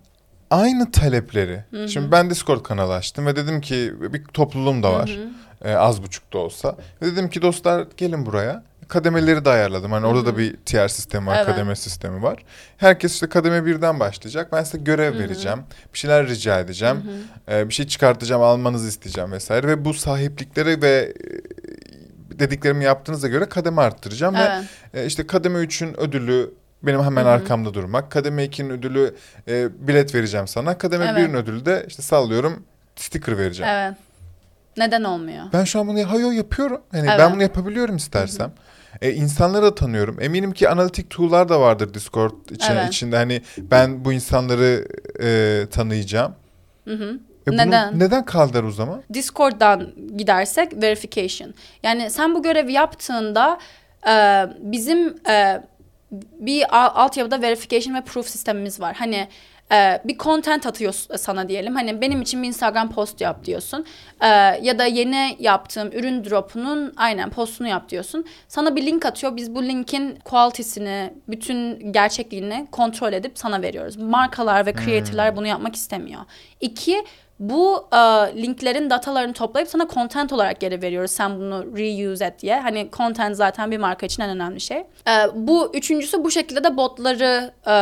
aynı 0.52 0.92
talepleri. 0.92 1.64
Şimdi 1.88 2.12
ben 2.12 2.30
Discord 2.30 2.62
kanalı 2.62 2.94
açtım 2.94 3.26
ve 3.26 3.36
dedim 3.36 3.60
ki 3.60 3.92
bir 4.00 4.24
topluluğum 4.24 4.82
da 4.82 4.92
var. 4.92 5.18
Ee, 5.64 5.74
az 5.74 6.02
buçuk 6.02 6.32
da 6.32 6.38
olsa. 6.38 6.76
Ve 7.02 7.06
dedim 7.06 7.30
ki 7.30 7.42
dostlar 7.42 7.86
gelin 7.96 8.26
buraya. 8.26 8.62
Kademeleri 8.88 9.44
de 9.44 9.50
ayarladım. 9.50 9.92
Hani 9.92 10.06
orada 10.06 10.26
da 10.26 10.38
bir 10.38 10.56
tier 10.56 10.88
sistemi 10.88 11.26
var, 11.26 11.36
Evet. 11.36 11.46
kademe 11.46 11.76
sistemi 11.76 12.22
var. 12.22 12.38
Herkes 12.76 13.14
işte 13.14 13.28
kademe 13.28 13.66
birden 13.66 14.00
başlayacak. 14.00 14.52
Ben 14.52 14.62
size 14.62 14.78
görev 14.78 15.18
vereceğim. 15.18 15.58
Bir 15.94 15.98
şeyler 15.98 16.26
rica 16.26 16.60
edeceğim. 16.60 17.02
Ee, 17.50 17.68
bir 17.68 17.74
şey 17.74 17.86
çıkartacağım, 17.86 18.42
almanızı 18.42 18.88
isteyeceğim 18.88 19.32
vesaire. 19.32 19.66
Ve 19.66 19.84
bu 19.84 19.94
sahiplikleri 19.94 20.82
ve 20.82 21.12
e, 22.32 22.38
dediklerimi 22.38 22.84
yaptığınıza 22.84 23.28
göre 23.28 23.48
kademe 23.48 23.82
arttıracağım. 23.82 24.36
Evet. 24.36 24.64
Ve 24.94 25.02
e, 25.02 25.06
işte 25.06 25.26
kademe 25.26 25.58
3'ün 25.58 26.00
ödülü 26.00 26.54
benim 26.83 27.03
hemen 27.03 27.25
arkamda 27.25 27.75
durmak. 27.75 28.11
Kademe 28.11 28.45
2'nin 28.45 28.71
ödülü 28.71 29.14
e, 29.49 29.68
bilet 29.88 30.14
vereceğim 30.14 30.49
sana. 30.49 30.79
Kademe 30.79 31.05
Evet. 31.05 31.18
1'in 31.18 31.35
ödülü 31.35 31.66
de 31.66 31.85
işte 31.88 32.03
sallıyorum 32.03 32.64
sticker 32.97 33.38
vereceğim. 33.38 33.73
Evet. 33.75 33.95
Neden 34.77 35.05
olmuyor? 35.05 35.45
Ben 35.53 35.64
şu 35.64 35.81
an 35.81 35.88
bunu 35.88 36.11
hayo 36.11 36.31
yapıyorum. 36.31 36.81
Yani 36.92 37.07
Evet. 37.09 37.18
ben 37.18 37.33
bunu 37.33 37.42
yapabiliyorum 37.42 37.97
istersem. 37.97 38.53
E, 39.03 39.11
insanları 39.12 39.62
da 39.62 39.75
tanıyorum. 39.75 40.16
Eminim 40.21 40.53
ki 40.53 40.68
analitik 40.68 41.11
tool'lar 41.11 41.49
da 41.49 41.61
vardır 41.61 41.95
Discord 41.95 42.33
için, 42.51 42.73
Evet. 42.73 42.88
içinde. 42.88 43.16
Hani 43.16 43.42
ben 43.59 44.05
bu 44.05 44.12
insanları 44.12 44.88
e, 45.23 45.66
tanıyacağım. 45.71 46.35
Hı 46.85 46.95
hı. 46.95 47.18
E, 47.47 47.47
bunu 47.47 47.57
Neden? 47.57 47.99
neden 47.99 48.25
kaldır 48.25 48.64
o 48.64 48.71
zaman? 48.71 49.03
Discord'dan 49.12 49.88
gidersek 50.16 50.83
verification. 50.83 51.55
Yani 51.83 52.11
sen 52.11 52.35
bu 52.35 52.42
görevi 52.42 52.73
yaptığında 52.73 53.59
e, 54.09 54.12
bizim 54.59 55.14
e, 55.29 55.62
bir 56.38 56.64
altyapıda 57.03 57.42
verification 57.42 57.94
ve 57.94 58.01
proof 58.01 58.29
sistemimiz 58.29 58.81
var. 58.81 58.94
Hani 58.94 59.29
e, 59.72 60.03
bir 60.05 60.18
content 60.18 60.66
atıyor 60.66 60.92
sana 61.16 61.48
diyelim. 61.48 61.75
Hani 61.75 62.01
benim 62.01 62.22
için 62.22 62.42
bir 62.42 62.48
Instagram 62.48 62.90
post 62.90 63.20
yap 63.20 63.44
diyorsun. 63.44 63.87
E, 64.20 64.27
ya 64.62 64.79
da 64.79 64.87
yeni 64.87 65.37
yaptığım 65.38 65.92
ürün 65.92 66.25
drop'unun 66.25 66.92
aynen 66.96 67.31
postunu 67.31 67.68
yap 67.68 67.88
diyorsun. 67.88 68.25
Sana 68.48 68.77
bir 68.77 68.87
link 68.87 69.07
atıyor. 69.07 69.37
Biz 69.37 69.55
bu 69.55 69.62
linkin 69.62 70.18
quality'sini, 70.25 71.14
bütün 71.29 71.92
gerçekliğini 71.92 72.66
kontrol 72.72 73.12
edip 73.12 73.33
sana 73.35 73.62
veriyoruz. 73.62 73.96
Markalar 73.96 74.66
ve 74.66 74.72
creator'lar 74.72 75.37
bunu 75.37 75.46
yapmak 75.46 75.77
istemiyor. 75.77 76.20
İki, 76.61 77.05
bu 77.42 77.88
e, 77.92 77.96
linklerin 78.42 78.90
datalarını 78.90 79.33
toplayıp 79.33 79.68
sana 79.68 79.88
content 79.94 80.33
olarak 80.33 80.61
geri 80.61 80.83
veriyoruz. 80.83 81.11
Sen 81.11 81.37
bunu 81.37 81.64
reuse 81.76 82.24
et 82.24 82.42
diye. 82.42 82.61
Hani 82.61 82.88
content 82.92 83.37
zaten 83.37 83.70
bir 83.70 83.78
marka 83.78 84.07
için 84.07 84.22
en 84.22 84.31
önemli 84.31 84.61
şey. 84.61 84.78
E, 84.78 85.12
bu 85.35 85.70
üçüncüsü 85.74 86.24
bu 86.24 86.31
şekilde 86.31 86.64
de 86.64 86.76
botları 86.76 87.52
e, 87.66 87.72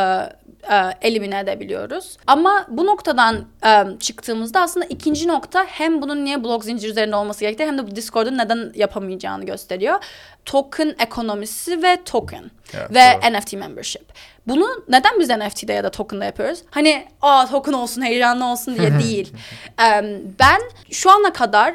e, 0.70 1.09
elimine 1.09 1.38
edebiliyoruz. 1.38 2.16
Ama 2.27 2.66
bu 2.68 2.87
noktadan 2.87 3.44
e, 3.66 3.99
çıktığımızda 4.01 4.61
aslında 4.61 4.87
ikinci 4.87 5.29
nokta 5.29 5.64
hem 5.68 6.03
bunun 6.03 6.25
niye 6.25 6.44
blok 6.44 6.64
zincir 6.64 6.88
üzerinde 6.90 7.16
olması 7.16 7.40
gerektiği 7.40 7.66
hem 7.66 7.79
de 7.79 7.87
bu 7.90 7.96
Discord'un 7.96 8.38
neden 8.38 8.73
yapamayacağını 8.75 9.44
gösteriyor. 9.46 10.05
Token 10.44 10.94
ekonomisi 10.99 11.83
ve 11.83 11.99
token 12.05 12.51
Evet, 12.75 12.90
ve 12.94 13.18
doğru. 13.33 13.33
NFT 13.38 13.53
membership. 13.53 14.12
Bunu 14.46 14.66
neden 14.88 15.20
biz 15.20 15.29
NFT'de 15.29 15.73
ya 15.73 15.85
da 15.85 15.90
token'da 15.90 16.25
yapıyoruz? 16.25 16.59
Hani 16.70 17.07
aa 17.23 17.46
token 17.46 17.73
olsun, 17.73 18.03
heyecanlı 18.03 18.44
olsun 18.46 18.77
diye 18.79 18.90
değil. 19.05 19.33
Em, 19.79 20.07
ben 20.40 20.61
şu 20.90 21.11
ana 21.11 21.33
kadar 21.33 21.75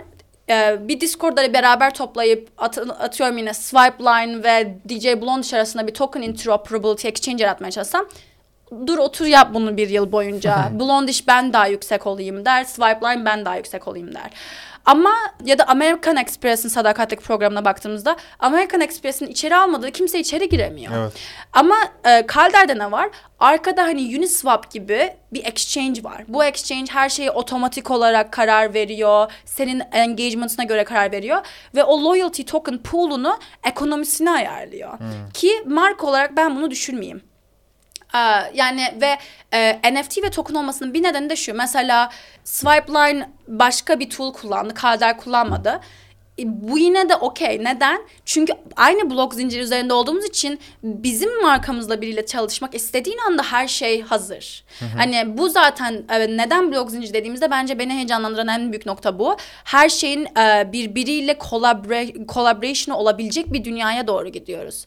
e, 0.49 0.87
bir 0.87 1.01
Discord'da 1.01 1.53
beraber 1.53 1.93
toplayıp 1.93 2.49
at- 2.57 2.77
atıyorum 2.77 3.37
yine 3.37 3.53
Swipeline 3.53 4.43
ve 4.43 4.77
DJ 4.89 5.05
Blondish 5.21 5.53
arasında 5.53 5.87
bir 5.87 5.93
token 5.93 6.21
interoperability 6.21 7.07
exchange 7.07 7.43
yaratmaya 7.43 7.71
çalışsam 7.71 8.05
dur 8.87 8.97
otur 8.97 9.25
yap 9.25 9.53
bunu 9.53 9.77
bir 9.77 9.89
yıl 9.89 10.11
boyunca. 10.11 10.69
Blondish 10.79 11.27
ben 11.27 11.53
daha 11.53 11.67
yüksek 11.67 12.07
olayım 12.07 12.45
der. 12.45 12.63
Swipeline 12.63 13.25
ben 13.25 13.45
daha 13.45 13.55
yüksek 13.55 13.87
olayım 13.87 14.15
der. 14.15 14.31
Ama 14.85 15.13
ya 15.45 15.57
da 15.57 15.63
American 15.67 16.17
Express'in 16.17 16.69
sadakatlik 16.69 17.21
programına 17.21 17.65
baktığımızda 17.65 18.15
American 18.39 18.81
Express'in 18.81 19.27
içeri 19.27 19.55
almadığı 19.55 19.91
kimse 19.91 20.19
içeri 20.19 20.49
giremiyor. 20.49 20.93
Evet. 20.97 21.13
Ama 21.53 21.75
e, 22.05 22.25
Calder'de 22.33 22.77
ne 22.77 22.91
var? 22.91 23.09
Arkada 23.39 23.83
hani 23.83 24.17
Uniswap 24.17 24.71
gibi 24.71 25.13
bir 25.33 25.45
exchange 25.45 26.03
var. 26.03 26.23
Bu 26.27 26.43
exchange 26.43 26.91
her 26.91 27.09
şeyi 27.09 27.31
otomatik 27.31 27.91
olarak 27.91 28.31
karar 28.31 28.73
veriyor. 28.73 29.31
Senin 29.45 29.83
engagement'ına 29.91 30.63
göre 30.63 30.83
karar 30.83 31.11
veriyor. 31.11 31.37
Ve 31.75 31.83
o 31.83 32.03
loyalty 32.03 32.43
token 32.43 32.77
pool'unu 32.77 33.37
ekonomisine 33.63 34.31
ayarlıyor. 34.31 34.97
Ki 35.33 35.51
marka 35.65 36.07
olarak 36.07 36.37
ben 36.37 36.55
bunu 36.55 36.71
düşünmeyeyim. 36.71 37.21
Ee, 38.15 38.51
yani 38.53 38.93
ve 39.01 39.17
e, 39.53 39.93
NFT 39.93 40.23
ve 40.23 40.29
token 40.29 40.55
olmasının 40.55 40.93
bir 40.93 41.03
nedeni 41.03 41.29
de 41.29 41.35
şu. 41.35 41.53
Mesela 41.53 42.09
Swipeline 42.43 43.29
başka 43.47 43.99
bir 43.99 44.09
tool 44.09 44.33
kullandı. 44.33 44.73
Calder 44.81 45.17
kullanmadı. 45.17 45.79
E, 46.39 46.43
Bu 46.45 46.77
yine 46.77 47.09
de 47.09 47.15
okey. 47.15 47.63
Neden? 47.63 48.01
Çünkü 48.25 48.53
aynı 48.75 49.09
blok 49.09 49.33
zinciri 49.33 49.61
üzerinde 49.61 49.93
olduğumuz 49.93 50.25
için 50.25 50.59
bizim 50.83 51.41
markamızla 51.41 52.01
biriyle 52.01 52.25
çalışmak 52.25 52.75
istediğin 52.75 53.17
anda 53.27 53.43
her 53.43 53.67
şey 53.67 54.01
hazır. 54.01 54.63
Hani 54.97 55.37
bu 55.37 55.49
zaten 55.49 56.03
evet, 56.09 56.29
neden 56.29 56.71
blok 56.71 56.91
zinciri 56.91 57.13
dediğimizde 57.13 57.51
bence 57.51 57.79
beni 57.79 57.93
heyecanlandıran 57.93 58.47
en 58.47 58.71
büyük 58.71 58.85
nokta 58.85 59.19
bu. 59.19 59.37
Her 59.63 59.89
şeyin 59.89 60.25
e, 60.39 60.69
birbiriyle 60.71 61.31
collabora- 61.31 62.27
collaboration 62.27 62.95
olabilecek 62.95 63.53
bir 63.53 63.63
dünyaya 63.63 64.07
doğru 64.07 64.29
gidiyoruz. 64.29 64.85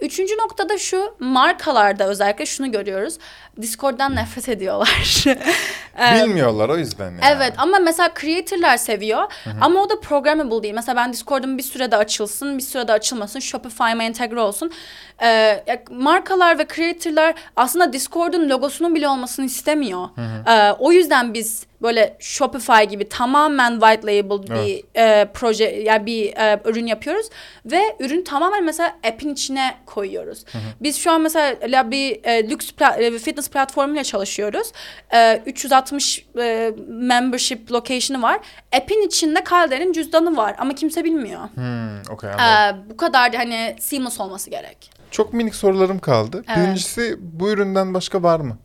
Üçüncü 0.00 0.34
noktada 0.38 0.78
şu 0.78 1.14
markalarda 1.18 2.08
özellikle 2.08 2.46
şunu 2.46 2.72
görüyoruz. 2.72 3.18
Discord'dan 3.60 4.16
nefret 4.16 4.48
ediyorlar. 4.48 5.24
Bilmiyorlar 6.24 6.68
o 6.68 6.76
yüzden 6.76 7.10
yani. 7.10 7.20
Evet 7.24 7.52
ama 7.58 7.78
mesela 7.78 8.10
creator'lar 8.20 8.76
seviyor 8.76 9.32
ama 9.60 9.82
o 9.82 9.90
da 9.90 10.00
programmable 10.00 10.62
değil. 10.62 10.74
Mesela 10.74 10.96
ben 10.96 11.12
Discord'um 11.12 11.58
bir 11.58 11.62
sürede 11.62 11.96
açılsın, 11.96 12.58
bir 12.58 12.62
sürede 12.62 12.92
açılmasın, 12.92 13.40
Shopify'ma 13.40 14.04
entegre 14.04 14.40
olsun. 14.40 14.72
Ee, 15.22 15.64
markalar 15.90 16.58
ve 16.58 16.66
creator'lar 16.74 17.34
aslında 17.56 17.92
Discord'un 17.92 18.50
logosunun 18.50 18.94
bile 18.94 19.08
olmasını 19.08 19.46
istemiyor. 19.46 20.08
Ee, 20.48 20.72
o 20.78 20.92
yüzden 20.92 21.34
biz 21.34 21.66
böyle 21.84 22.16
Shopify 22.18 22.82
gibi 22.90 23.08
tamamen 23.08 23.80
white 23.80 24.06
label 24.06 24.42
bir 24.56 24.84
e, 24.96 25.28
proje 25.34 25.64
yani 25.64 26.06
bir 26.06 26.36
e, 26.36 26.60
ürün 26.64 26.86
yapıyoruz 26.86 27.26
ve 27.66 27.96
ürün 28.00 28.24
tamamen 28.24 28.64
mesela 28.64 28.88
app'in 28.88 29.32
içine 29.32 29.74
koyuyoruz. 29.86 30.44
Biz 30.80 30.96
şu 30.96 31.10
an 31.10 31.20
mesela 31.20 31.90
bir 31.90 32.24
e, 32.24 32.50
lüks 32.50 32.70
pla- 32.70 33.00
e, 33.02 33.18
fitness 33.18 33.50
platformuyla 33.50 34.04
çalışıyoruz. 34.04 34.72
E, 35.14 35.42
360 35.46 36.26
e, 36.38 36.72
membership 36.88 37.72
location'ı 37.72 38.22
var. 38.22 38.40
App'in 38.76 39.06
içinde 39.06 39.44
Calder'in 39.50 39.92
cüzdanı 39.92 40.36
var 40.36 40.54
ama 40.58 40.74
kimse 40.74 41.04
bilmiyor. 41.04 41.40
Hmm, 41.54 42.00
okey 42.14 42.30
anladım. 42.30 42.80
E, 42.86 42.90
bu 42.90 42.96
kadar 42.96 43.34
hani 43.34 43.76
seamless 43.80 44.20
olması 44.20 44.50
gerek. 44.50 44.90
Çok 45.10 45.32
minik 45.34 45.54
sorularım 45.54 45.98
kaldı. 45.98 46.44
Evet. 46.48 46.58
Birincisi 46.58 47.16
bu 47.20 47.50
üründen 47.50 47.94
başka 47.94 48.22
var 48.22 48.40
mı? 48.40 48.58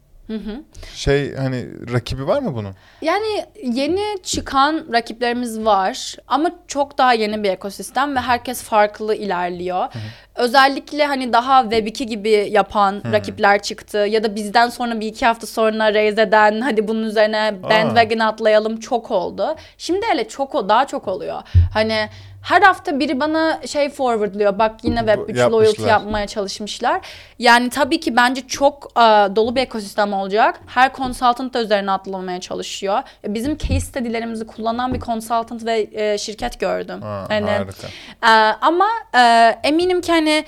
Şey 0.96 1.36
hani 1.36 1.66
rakibi 1.94 2.28
var 2.28 2.42
mı 2.42 2.56
bunun? 2.56 2.76
Yani 3.02 3.46
yeni 3.64 4.24
çıkan 4.24 4.86
rakiplerimiz 4.94 5.66
var 5.66 6.16
ama 6.28 6.52
çok 6.68 6.98
daha 6.98 7.14
yeni 7.14 7.44
bir 7.44 7.50
ekosistem 7.50 8.16
ve 8.16 8.20
herkes 8.20 8.64
farklı 8.64 9.16
ilerliyor. 9.16 9.88
Özellikle 10.36 11.06
hani 11.06 11.34
daha 11.34 11.62
Web2 11.62 12.04
gibi 12.04 12.48
yapan 12.52 13.02
rakipler 13.12 13.62
çıktı 13.62 13.98
ya 13.98 14.24
da 14.24 14.36
bizden 14.36 14.70
sonra 14.70 15.00
bir 15.00 15.08
iki 15.08 15.26
hafta 15.26 15.48
sonra 15.48 15.94
raise 15.94 16.22
eden 16.22 16.62
hadi 16.62 16.88
bunun 16.88 17.04
üzerine 17.04 17.64
bandwagon 17.64 18.20
atlayalım 18.20 18.80
çok 18.80 19.12
oldu. 19.12 19.56
Şimdi 19.78 20.06
hele 20.12 20.28
çok 20.28 20.56
o 20.56 20.70
daha 20.70 20.88
çok 20.88 21.08
oluyor. 21.08 21.42
Hani 21.74 22.10
her 22.42 22.62
hafta 22.62 23.00
biri 23.00 23.20
bana 23.20 23.68
şey 23.68 23.90
forwardlıyor. 23.90 24.60
Bak 24.60 24.76
yine 24.84 25.00
Web3 25.00 25.10
yapmışlar. 25.18 25.50
loyalty 25.52 25.82
yapmaya 25.84 26.28
çalışmışlar. 26.28 27.02
Yani 27.40 27.70
tabii 27.70 28.00
ki 28.00 28.16
bence 28.16 28.48
çok 28.48 28.92
e, 28.98 29.02
dolu 29.36 29.56
bir 29.56 29.62
ekosistem 29.62 30.14
olacak. 30.14 30.60
Her 30.68 30.94
consultant 30.94 31.54
da 31.54 31.62
üzerine 31.62 31.92
atlamaya 31.92 32.40
çalışıyor. 32.40 33.00
E, 33.24 33.34
Bizim 33.34 33.58
case 33.58 33.80
study'lerimizi 33.80 34.48
kullanan 34.48 34.94
bir 34.94 35.00
consultant 35.00 35.66
ve 35.66 35.88
e, 35.92 36.18
şirket 36.18 36.60
gördüm. 36.60 37.02
Ha, 37.02 37.26
Hani, 37.30 37.50
harika. 37.52 37.88
e, 38.24 38.30
ama 38.62 38.88
e, 39.16 39.20
eminim 39.64 40.02
ki 40.02 40.12
hani 40.12 40.46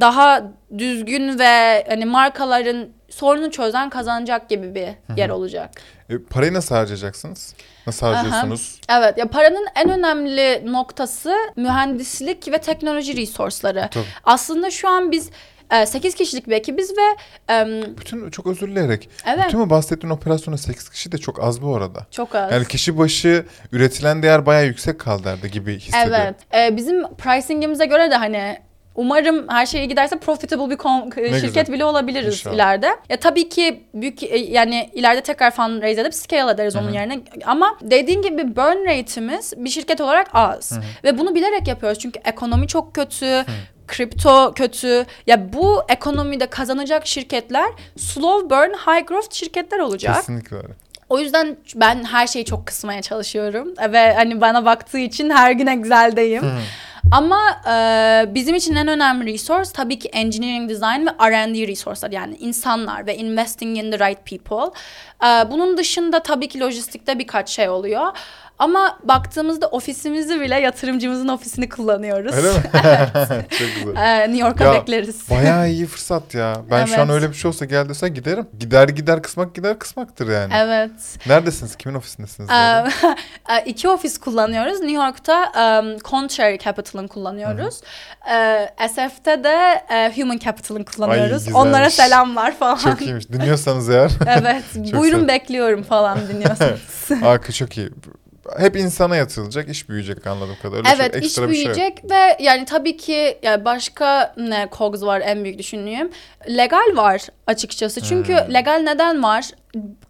daha 0.00 0.42
düzgün 0.78 1.38
ve 1.38 1.84
hani 1.88 2.04
markaların 2.04 2.88
sorunu 3.10 3.50
çözen 3.50 3.90
kazanacak 3.90 4.48
gibi 4.48 4.74
bir 4.74 4.88
yer 5.16 5.28
olacak. 5.28 5.70
E, 6.10 6.18
parayı 6.30 6.54
nasıl 6.54 6.74
harcayacaksınız? 6.74 7.54
Nasıl 7.88 8.06
harcıyorsunuz? 8.06 8.80
Evet 8.88 9.18
ya 9.18 9.28
paranın 9.28 9.66
en 9.76 9.90
önemli 9.90 10.72
noktası 10.72 11.34
mühendislik 11.56 12.52
ve 12.52 12.58
teknoloji 12.58 13.16
resource'ları. 13.16 13.88
Tabii. 13.90 14.04
Aslında 14.24 14.70
şu 14.70 14.88
an 14.88 15.12
biz 15.12 15.30
e, 15.70 15.86
8 15.86 16.14
kişilik 16.14 16.46
bir 16.46 16.52
ekibiz 16.52 16.90
ve 16.90 17.16
em, 17.54 17.96
Bütün 17.98 18.30
çok 18.30 18.46
özür 18.46 18.68
dileyerek. 18.68 19.08
Evet. 19.26 19.44
Bütün 19.46 19.60
bu 19.60 19.70
bahsettiğin 19.70 20.12
operasyona 20.12 20.58
8 20.58 20.88
kişi 20.90 21.12
de 21.12 21.18
çok 21.18 21.42
az 21.44 21.62
bu 21.62 21.76
arada. 21.76 22.06
çok 22.10 22.34
az. 22.34 22.52
Yani 22.52 22.66
kişi 22.66 22.98
başı 22.98 23.46
üretilen 23.72 24.22
değer 24.22 24.46
bayağı 24.46 24.66
yüksek 24.66 24.98
kaldı 24.98 25.46
gibi 25.52 25.78
hissediyorum. 25.78 26.14
evet. 26.54 26.70
E, 26.72 26.76
bizim 26.76 27.14
pricing'imize 27.14 27.86
göre 27.86 28.10
de 28.10 28.14
hani 28.16 28.58
Umarım 28.98 29.48
her 29.48 29.66
şey 29.66 29.80
iyi 29.84 29.88
giderse 29.88 30.18
profitable 30.18 30.70
bir 30.70 30.76
kom- 30.76 31.14
şirket 31.40 31.42
güzel. 31.42 31.66
bile 31.66 31.84
olabiliriz 31.84 32.34
İnşallah. 32.34 32.54
ileride. 32.54 32.90
Ya 33.08 33.16
tabii 33.16 33.48
ki 33.48 33.82
büyük 33.94 34.22
e, 34.22 34.36
yani 34.38 34.90
ileride 34.94 35.20
tekrar 35.20 35.50
fundraise 35.50 36.00
edip 36.00 36.14
scale 36.14 36.50
ederiz 36.52 36.76
onun 36.76 36.92
yerine. 36.92 37.20
Ama 37.44 37.76
dediğin 37.80 38.22
gibi 38.22 38.56
burn 38.56 38.84
rate'imiz 38.86 39.52
bir 39.56 39.70
şirket 39.70 40.00
olarak 40.00 40.26
az. 40.32 40.78
Ve 41.04 41.18
bunu 41.18 41.34
bilerek 41.34 41.68
yapıyoruz. 41.68 41.98
Çünkü 41.98 42.20
ekonomi 42.24 42.66
çok 42.66 42.94
kötü. 42.94 43.44
Kripto 43.88 44.52
kötü. 44.54 45.06
Ya 45.26 45.52
bu 45.52 45.82
ekonomide 45.88 46.46
kazanacak 46.46 47.06
şirketler 47.06 47.68
slow 47.96 48.50
burn, 48.50 48.70
high 48.72 49.06
growth 49.06 49.34
şirketler 49.34 49.78
olacak. 49.78 50.16
Kesinlikle 50.16 50.56
öyle. 50.56 50.68
O 51.08 51.18
yüzden 51.18 51.56
ben 51.74 52.04
her 52.04 52.26
şeyi 52.26 52.44
çok 52.44 52.66
kısmaya 52.66 53.02
çalışıyorum 53.02 53.74
ve 53.92 54.14
hani 54.14 54.40
bana 54.40 54.64
baktığı 54.64 54.98
için 54.98 55.30
her 55.30 55.52
gün 55.52 55.66
Excel'deyim. 55.66 56.44
Ama 57.12 57.60
e, 57.66 58.34
bizim 58.34 58.54
için 58.54 58.74
en 58.74 58.88
önemli 58.88 59.32
resource 59.32 59.70
tabii 59.74 59.98
ki 59.98 60.08
engineering 60.08 60.70
design 60.70 61.06
ve 61.06 61.30
R&D 61.30 61.68
resource'lar 61.68 62.10
yani 62.10 62.36
insanlar 62.36 63.06
ve 63.06 63.16
investing 63.16 63.78
in 63.78 63.90
the 63.90 63.98
right 63.98 64.26
people. 64.26 64.74
E, 65.24 65.50
bunun 65.50 65.76
dışında 65.76 66.22
tabii 66.22 66.48
ki 66.48 66.60
lojistikte 66.60 67.18
birkaç 67.18 67.48
şey 67.48 67.68
oluyor. 67.68 68.06
Ama 68.58 68.98
baktığımızda 69.04 69.66
ofisimizi 69.66 70.40
bile 70.40 70.54
yatırımcımızın 70.60 71.28
ofisini 71.28 71.68
kullanıyoruz. 71.68 72.34
Öyle 72.34 72.48
mi? 72.52 72.54
çok 73.58 73.68
güzel. 73.84 73.96
E, 73.96 74.32
New 74.32 74.46
York'a 74.48 74.64
Ya, 74.64 74.72
bekleriz. 74.74 75.30
Bayağı 75.30 75.68
iyi 75.70 75.86
fırsat 75.86 76.34
ya. 76.34 76.56
Ben 76.70 76.84
şu 76.84 76.94
an 76.94 76.98
Evet. 77.08 77.10
öyle 77.10 77.30
bir 77.30 77.34
şey 77.34 77.48
olsa 77.48 77.64
gel 77.64 77.88
desen 77.88 78.14
giderim. 78.14 78.46
Gider 78.58 78.88
gider 78.88 79.22
kısmak 79.22 79.54
gider 79.54 79.78
kısmaktır 79.78 80.28
yani. 80.30 80.52
Evet. 80.56 80.90
Neredesiniz? 81.26 81.76
Kimin 81.76 81.94
ofisindesiniz? 81.94 82.50
Ee, 82.50 82.54
e, 83.54 83.64
iki 83.66 83.88
ofis 83.88 84.18
kullanıyoruz. 84.18 84.80
New 84.80 85.04
York'ta 85.04 85.42
um, 85.82 85.98
Contrary 85.98 86.58
Capital'ın 86.58 87.08
kullanıyoruz. 87.08 87.80
Ee, 88.32 88.68
SF'te 88.88 89.44
de 89.44 89.82
e, 89.90 90.12
Human 90.20 90.38
Capital'ın 90.38 90.84
kullanıyoruz. 90.84 91.44
güzelmiş. 91.46 91.54
Onlara 91.56 91.90
selamlar 91.90 92.56
falan. 92.56 92.76
çok 92.76 93.02
iyiymiş. 93.02 93.28
Dinliyorsanız 93.32 93.90
eğer. 93.90 94.10
evet. 94.26 94.64
Buyurun 94.94 95.28
bekliyorum 95.28 95.82
falan 95.82 96.18
dinliyorsanız. 96.28 96.80
Arka 97.22 97.52
çok 97.52 97.76
iyi. 97.78 97.90
Hep 98.58 98.76
insana 98.76 99.16
yatılacak, 99.16 99.68
iş 99.68 99.88
büyüyecek 99.88 100.26
anladığım 100.26 100.56
kadarıyla. 100.62 100.90
Evet 100.94 101.16
iş 101.16 101.24
ekstra 101.24 101.48
bir 101.48 101.54
şey 101.54 101.64
büyüyecek 101.64 102.10
ve 102.10 102.36
yani 102.40 102.64
tabii 102.64 102.96
ki 102.96 103.38
yani 103.42 103.64
başka 103.64 104.34
ne 104.36 104.68
COGS 104.78 105.02
var 105.02 105.22
en 105.24 105.44
büyük 105.44 105.58
düşündüğüm. 105.58 106.10
Legal 106.48 106.96
var 106.96 107.20
açıkçası. 107.46 108.00
Çünkü 108.00 108.32
Hmm. 108.36 108.54
legal 108.54 108.78
neden 108.78 109.22
var? 109.22 109.44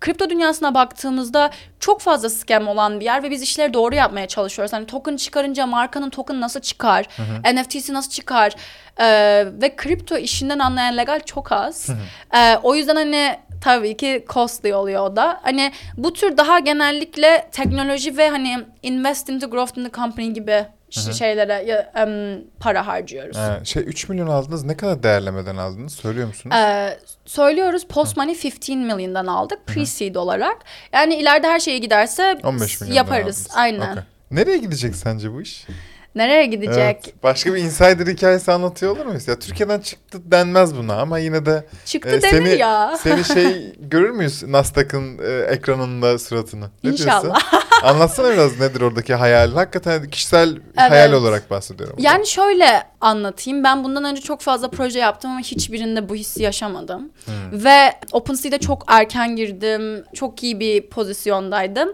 Kripto 0.00 0.30
dünyasına 0.30 0.74
baktığımızda 0.74 1.50
çok 1.80 2.00
fazla 2.00 2.30
scam 2.30 2.68
olan 2.68 3.00
bir 3.00 3.04
yer 3.04 3.22
ve 3.22 3.30
biz 3.30 3.42
işleri 3.42 3.74
doğru 3.74 3.94
yapmaya 3.94 4.26
çalışıyoruz. 4.28 4.72
Hani 4.72 4.86
token 4.86 5.16
çıkarınca 5.16 5.66
markanın 5.66 6.10
token 6.10 6.40
nasıl 6.40 6.60
çıkar? 6.60 7.06
NFT'si 7.54 7.94
nasıl 7.94 8.10
çıkar? 8.10 8.52
Ee, 9.00 9.44
ve 9.62 9.76
kripto 9.76 10.16
işinden 10.16 10.58
anlayan 10.58 10.96
legal 10.96 11.20
çok 11.20 11.52
az. 11.52 11.88
Ee, 12.36 12.56
o 12.62 12.74
yüzden 12.74 12.96
hani 12.96 13.38
tabii 13.60 13.96
ki 13.96 14.24
costly 14.28 14.74
oluyor 14.74 15.02
o 15.02 15.16
da. 15.16 15.40
Hani 15.42 15.72
bu 15.96 16.12
tür 16.12 16.36
daha 16.36 16.58
genellikle 16.58 17.48
teknoloji 17.52 18.16
ve 18.16 18.28
hani 18.30 18.58
invest 18.82 19.28
into 19.28 19.50
growth 19.50 19.78
in 19.78 19.84
the 19.84 19.90
company 19.90 20.30
gibi 20.30 20.66
işte 20.90 21.12
şeylere 21.12 21.64
ya, 21.66 21.92
em, 21.94 22.40
para 22.60 22.86
harcıyoruz. 22.86 23.36
Ha, 23.36 23.60
şey 23.64 23.82
3 23.82 24.08
milyon 24.08 24.26
aldınız. 24.28 24.64
Ne 24.64 24.76
kadar 24.76 25.02
değerlemeden 25.02 25.56
aldınız? 25.56 25.92
Söylüyor 25.92 26.26
musunuz? 26.26 26.56
Ee, 26.56 26.98
söylüyoruz 27.26 27.86
post 27.86 28.16
money 28.16 28.34
15 28.34 28.68
million'dan 28.68 29.26
aldık 29.26 29.58
pre-seed 29.66 30.18
olarak. 30.18 30.56
Yani 30.92 31.14
ileride 31.16 31.46
her 31.46 31.60
şeye 31.60 31.78
giderse 31.78 32.38
15 32.42 32.80
milyon 32.80 32.96
yaparız. 32.96 33.48
Aynen. 33.54 33.98
Nereye 34.30 34.58
gidecek 34.58 34.96
sence 34.96 35.32
bu 35.32 35.42
iş? 35.42 35.66
Nereye 36.14 36.46
gidecek? 36.46 36.76
Evet. 37.04 37.22
Başka 37.22 37.54
bir 37.54 37.58
insider 37.58 38.06
hikayesi 38.06 38.52
anlatıyor 38.52 38.96
olur 38.96 39.06
muyuz? 39.06 39.28
Ya 39.28 39.38
Türkiye'den 39.38 39.80
çıktı 39.80 40.18
denmez 40.24 40.76
buna 40.76 40.96
ama 41.00 41.18
yine 41.18 41.46
de 41.46 41.66
Çıktı 41.84 42.08
e, 42.08 42.22
denir 42.22 42.30
seni 42.30 42.58
ya. 42.58 42.98
seni 43.02 43.24
şey 43.24 43.72
görür 43.80 44.10
müyüz 44.10 44.42
Nasdaq'ın 44.42 45.18
e, 45.18 45.46
ekranında 45.52 46.18
suratını? 46.18 46.70
Ne 46.84 46.90
İnşallah. 46.90 47.22
diyorsun? 47.22 47.42
Anlatsana 47.82 48.32
biraz 48.32 48.60
nedir 48.60 48.80
oradaki 48.80 49.14
hayal? 49.14 49.52
Hakikaten 49.52 50.10
kişisel 50.10 50.56
hayal 50.76 51.12
olarak 51.12 51.50
bahsediyorum. 51.50 51.96
Yani 51.98 52.26
şöyle 52.26 52.82
anlatayım. 53.00 53.64
Ben 53.64 53.84
bundan 53.84 54.04
önce 54.04 54.20
çok 54.20 54.40
fazla 54.40 54.70
proje 54.70 54.98
yaptım 54.98 55.30
ama 55.30 55.40
hiçbirinde 55.40 56.08
bu 56.08 56.14
hissi 56.14 56.42
yaşamadım. 56.42 57.10
Hmm. 57.24 57.64
Ve 57.64 57.92
OpenSea'de 58.12 58.58
çok 58.58 58.84
erken 58.86 59.36
girdim. 59.36 60.04
Çok 60.14 60.42
iyi 60.42 60.60
bir 60.60 60.86
pozisyondaydım. 60.86 61.88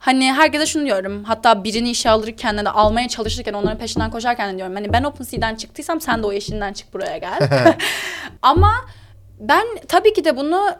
Hani 0.00 0.32
herkese 0.32 0.66
şunu 0.66 0.84
diyorum. 0.84 1.24
Hatta 1.24 1.64
birini 1.64 1.90
işe 1.90 2.10
alırken 2.10 2.58
de 2.58 2.70
almaya 2.70 3.08
çalışırken 3.08 3.52
onların 3.52 3.78
peşinden 3.78 4.10
koşarken 4.10 4.52
de 4.52 4.56
diyorum. 4.56 4.74
Hani 4.74 4.92
ben 4.92 5.04
OpenSea'den 5.04 5.54
çıktıysam 5.54 6.00
sen 6.00 6.22
de 6.22 6.26
o 6.26 6.32
yeşilinden 6.32 6.72
çık 6.72 6.94
buraya 6.94 7.18
gel. 7.18 7.38
ama 8.42 8.72
ben 9.40 9.66
tabii 9.88 10.12
ki 10.12 10.24
de 10.24 10.36
bunu 10.36 10.70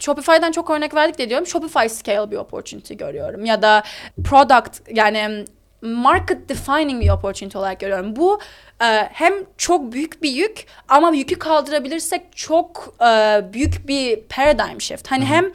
Shopify'dan 0.00 0.52
çok 0.52 0.70
örnek 0.70 0.94
verdik 0.94 1.18
de 1.18 1.28
diyorum. 1.28 1.46
Shopify 1.46 1.88
scale 1.88 2.30
bir 2.30 2.36
opportunity 2.36 2.94
görüyorum. 2.94 3.44
Ya 3.44 3.62
da 3.62 3.82
product 4.24 4.80
yani 4.94 5.44
market 5.82 6.48
defining 6.48 7.02
bir 7.02 7.10
opportunity 7.10 7.58
olarak 7.58 7.80
görüyorum. 7.80 8.16
Bu 8.16 8.40
e, 8.82 8.84
hem 9.12 9.34
çok 9.58 9.92
büyük 9.92 10.22
bir 10.22 10.30
yük 10.30 10.66
ama 10.88 11.10
yükü 11.10 11.38
kaldırabilirsek 11.38 12.22
çok 12.36 12.94
e, 13.00 13.40
büyük 13.52 13.88
bir 13.88 14.20
paradigm 14.20 14.80
shift. 14.80 15.10
Hani 15.10 15.24
hem 15.24 15.52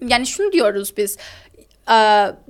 yani 0.00 0.26
şunu 0.26 0.52
diyoruz 0.52 0.96
biz 0.96 1.18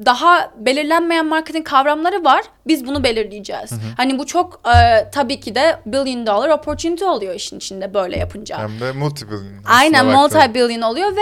daha 0.07 0.51
belirlenmeyen 0.59 1.27
marketing 1.27 1.67
kavramları 1.69 2.25
var. 2.25 2.43
Biz 2.67 2.87
bunu 2.87 3.05
belirleyeceğiz. 3.05 3.71
Hani 3.97 4.19
bu 4.19 4.27
çok 4.27 4.61
e, 4.77 5.11
tabii 5.11 5.41
ki 5.41 5.55
de 5.55 5.81
billion 5.87 6.27
dollar 6.27 6.49
opportunity 6.49 7.05
oluyor 7.05 7.35
işin 7.35 7.57
içinde 7.57 7.95
böyle 7.95 8.19
yapınca. 8.19 8.59
Hem 8.59 8.81
de 8.81 8.93
multiple. 8.93 9.37
Aynen 9.67 9.99
aslına 9.99 10.23
baktığında. 10.23 10.45
multi-billion 10.45 10.83
oluyor 10.85 11.17
ve 11.17 11.21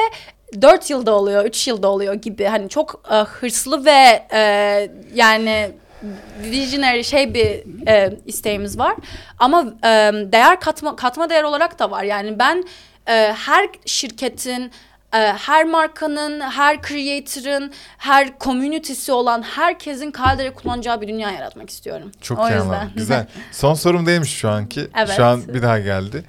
4 0.63 0.91
yılda 0.91 1.13
oluyor, 1.15 1.45
3 1.45 1.69
yılda 1.69 1.89
oluyor 1.89 2.15
gibi. 2.15 2.45
Hani 2.45 2.69
çok 2.69 3.03
e, 3.11 3.15
hırslı 3.15 3.85
ve 3.85 4.27
e, 4.33 4.41
yani 5.15 5.71
visionary 6.51 7.03
şey 7.05 7.35
bir 7.35 7.63
e, 7.89 8.17
isteğimiz 8.27 8.79
var. 8.79 8.95
Ama 9.39 9.65
e, 9.85 9.89
değer 10.33 10.61
katma 10.61 10.97
katma 10.97 11.31
değer 11.31 11.43
olarak 11.43 11.79
da 11.79 11.91
var. 11.91 12.03
Yani 12.03 12.39
ben 12.39 12.65
e, 13.09 13.13
her 13.47 13.69
şirketin 13.87 14.63
e, 14.63 14.71
her 15.19 15.65
markanın, 15.65 16.41
her 16.41 16.83
creator'ın, 16.83 17.73
her 17.99 18.33
community'si 18.41 19.13
olan 19.13 19.43
herkesin 19.43 20.13
Caldera'yı 20.19 20.55
kullanacağı 20.55 21.01
bir 21.01 21.09
dünya 21.09 21.31
yaratmak 21.31 21.71
istiyorum. 21.71 22.11
Çok 22.21 22.39
o 22.39 22.49
yüzden. 22.49 22.91
Güzel. 22.97 23.27
Son 23.53 23.75
sorum 23.75 24.07
değilmiş 24.07 24.35
şu 24.37 24.49
anki. 24.49 24.89
Evet. 24.97 25.11
Şu 25.17 25.25
an 25.25 25.43
bir 25.55 25.63
daha 25.63 25.79
geldi. 25.79 26.25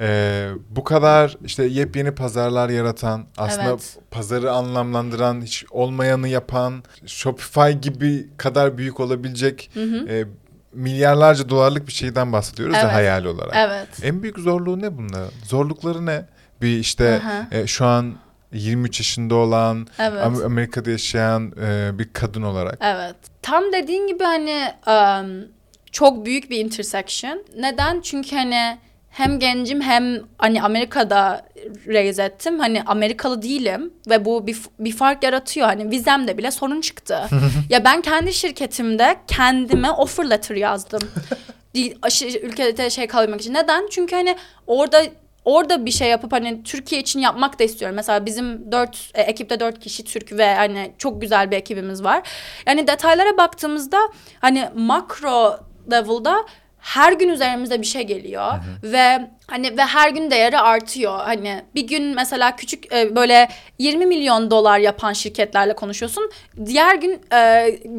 Ee, 0.00 0.48
bu 0.70 0.84
kadar 0.84 1.36
işte 1.44 1.64
yepyeni 1.64 2.14
pazarlar 2.14 2.68
yaratan, 2.68 3.24
aslında 3.36 3.68
Evet. 3.68 3.96
pazarı 4.10 4.52
anlamlandıran, 4.52 5.42
hiç 5.42 5.64
olmayanı 5.70 6.28
yapan, 6.28 6.82
Shopify 7.06 7.70
gibi 7.70 8.28
kadar 8.36 8.78
büyük 8.78 9.00
olabilecek 9.00 9.70
e, 10.08 10.24
milyarlarca 10.72 11.48
dolarlık 11.48 11.86
bir 11.86 11.92
şeyden 11.92 12.32
bahsediyoruz 12.32 12.74
Evet. 12.74 12.84
ya 12.84 12.94
hayal 12.94 13.24
olarak. 13.24 13.54
Evet. 13.56 13.88
En 14.02 14.22
büyük 14.22 14.38
zorluğu 14.38 14.80
ne 14.80 14.98
bunların? 14.98 15.30
Zorlukları 15.44 16.06
ne? 16.06 16.24
Bir 16.62 16.78
işte 16.78 17.20
Aha. 17.24 17.46
e, 17.52 17.66
şu 17.66 17.84
an 17.86 18.14
23 18.52 19.00
yaşında 19.00 19.34
olan, 19.34 19.86
Evet. 19.98 20.22
Am- 20.22 20.44
Amerika'da 20.44 20.90
yaşayan 20.90 21.52
e, 21.62 21.98
bir 21.98 22.12
kadın 22.12 22.42
olarak. 22.42 22.78
Evet. 22.80 23.16
Tam 23.42 23.72
dediğin 23.72 24.06
gibi 24.06 24.24
hani 24.24 24.62
um, 24.86 25.44
çok 25.92 26.26
büyük 26.26 26.50
bir 26.50 26.58
intersection. 26.64 27.44
Neden? 27.56 28.00
Çünkü 28.00 28.36
hani 28.36 28.78
hem 29.10 29.38
gencim 29.38 29.80
hem 29.80 30.18
hani 30.38 30.62
Amerika'da 30.62 31.46
raise 31.86 32.22
ettim. 32.24 32.58
Hani 32.58 32.82
Amerikalı 32.82 33.42
değilim 33.42 33.92
ve 34.10 34.24
bu 34.24 34.46
bir, 34.46 34.58
bir 34.78 34.92
fark 34.92 35.22
yaratıyor. 35.22 35.66
Hani 35.66 35.90
vizemde 35.90 36.38
bile 36.38 36.50
sorun 36.50 36.80
çıktı. 36.80 37.18
ya 37.70 37.84
ben 37.84 38.02
kendi 38.02 38.32
şirketimde 38.32 39.16
kendime 39.26 39.90
offer 39.90 40.30
letter 40.30 40.56
yazdım. 40.56 41.00
Değil, 41.74 41.98
aşı- 42.02 42.38
ülkede 42.42 42.90
şey 42.90 43.06
kalabilmek 43.06 43.40
için. 43.40 43.54
Neden? 43.54 43.86
Çünkü 43.90 44.16
hani 44.16 44.36
orada 44.66 45.02
orada 45.48 45.86
bir 45.86 45.90
şey 45.90 46.08
yapıp 46.08 46.32
hani 46.32 46.62
Türkiye 46.62 47.00
için 47.00 47.20
yapmak 47.20 47.58
da 47.58 47.64
istiyorum. 47.64 47.96
Mesela 47.96 48.26
bizim 48.26 48.72
dört 48.72 49.10
e, 49.14 49.22
ekipte 49.22 49.60
dört 49.60 49.80
kişi 49.80 50.04
Türk 50.04 50.32
ve 50.32 50.54
hani 50.54 50.92
çok 50.98 51.20
güzel 51.20 51.50
bir 51.50 51.56
ekibimiz 51.56 52.04
var. 52.04 52.22
Yani 52.66 52.86
detaylara 52.86 53.36
baktığımızda 53.36 53.98
hani 54.40 54.68
makro 54.74 55.60
level'da 55.90 56.44
her 56.78 57.12
gün 57.12 57.28
üzerimize 57.28 57.80
bir 57.80 57.86
şey 57.86 58.02
geliyor 58.02 58.52
ve 58.82 59.28
hani 59.46 59.78
ve 59.78 59.84
her 59.84 60.10
gün 60.10 60.30
değeri 60.30 60.58
artıyor. 60.58 61.20
Hani 61.20 61.62
bir 61.74 61.86
gün 61.86 62.14
mesela 62.14 62.56
küçük 62.56 62.92
e, 62.92 63.16
böyle 63.16 63.48
20 63.78 64.06
milyon 64.06 64.50
dolar 64.50 64.78
yapan 64.78 65.12
şirketlerle 65.12 65.74
konuşuyorsun. 65.74 66.30
Diğer 66.66 66.94
gün 66.94 67.20
e, 67.32 67.38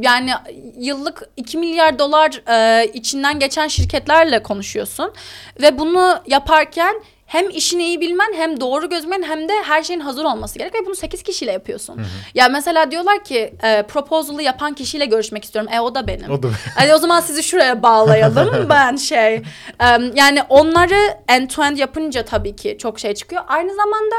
yani 0.02 0.32
yıllık 0.78 1.30
2 1.38 1.58
milyar 1.58 2.00
dolar 2.00 2.42
e, 2.48 2.88
içinden 2.94 3.40
geçen 3.40 3.68
şirketlerle 3.68 4.44
konuşuyorsun 4.44 5.14
ve 5.62 5.80
bunu 5.80 6.20
yaparken 6.28 6.96
hem 7.30 7.50
işini 7.50 7.84
iyi 7.84 8.02
bilmen 8.02 8.34
hem 8.36 8.62
doğru 8.62 8.90
gözmen 8.90 9.24
hem 9.24 9.50
de 9.50 9.54
her 9.64 9.84
şeyin 9.84 10.00
hazır 10.00 10.26
olması 10.26 10.60
gerek 10.60 10.76
ve 10.76 10.86
bunu 10.86 10.96
8 10.96 11.24
kişiyle 11.24 11.52
yapıyorsun. 11.52 12.02
Ya 12.36 12.50
mesela 12.50 12.92
diyorlar 12.92 13.24
ki 13.24 13.54
e, 13.64 13.84
proposal'ı 13.84 14.42
yapan 14.44 14.74
kişiyle 14.74 15.06
görüşmek 15.06 15.44
istiyorum. 15.44 15.72
E 15.74 15.80
o 15.80 15.96
da 15.96 16.08
benim. 16.08 16.32
O 16.32 16.44
da 16.44 16.48
Hani 16.76 16.94
o 16.94 16.98
zaman 16.98 17.20
sizi 17.20 17.44
şuraya 17.44 17.84
bağlayalım 17.84 18.66
ben 18.70 18.96
şey. 18.96 19.42
em, 19.80 20.16
yani 20.16 20.42
onları 20.50 21.18
end 21.28 21.50
to 21.50 21.64
end 21.64 21.78
yapınca 21.78 22.26
tabii 22.26 22.56
ki 22.56 22.78
çok 22.82 23.00
şey 23.00 23.14
çıkıyor. 23.14 23.42
Aynı 23.48 23.76
zamanda 23.76 24.16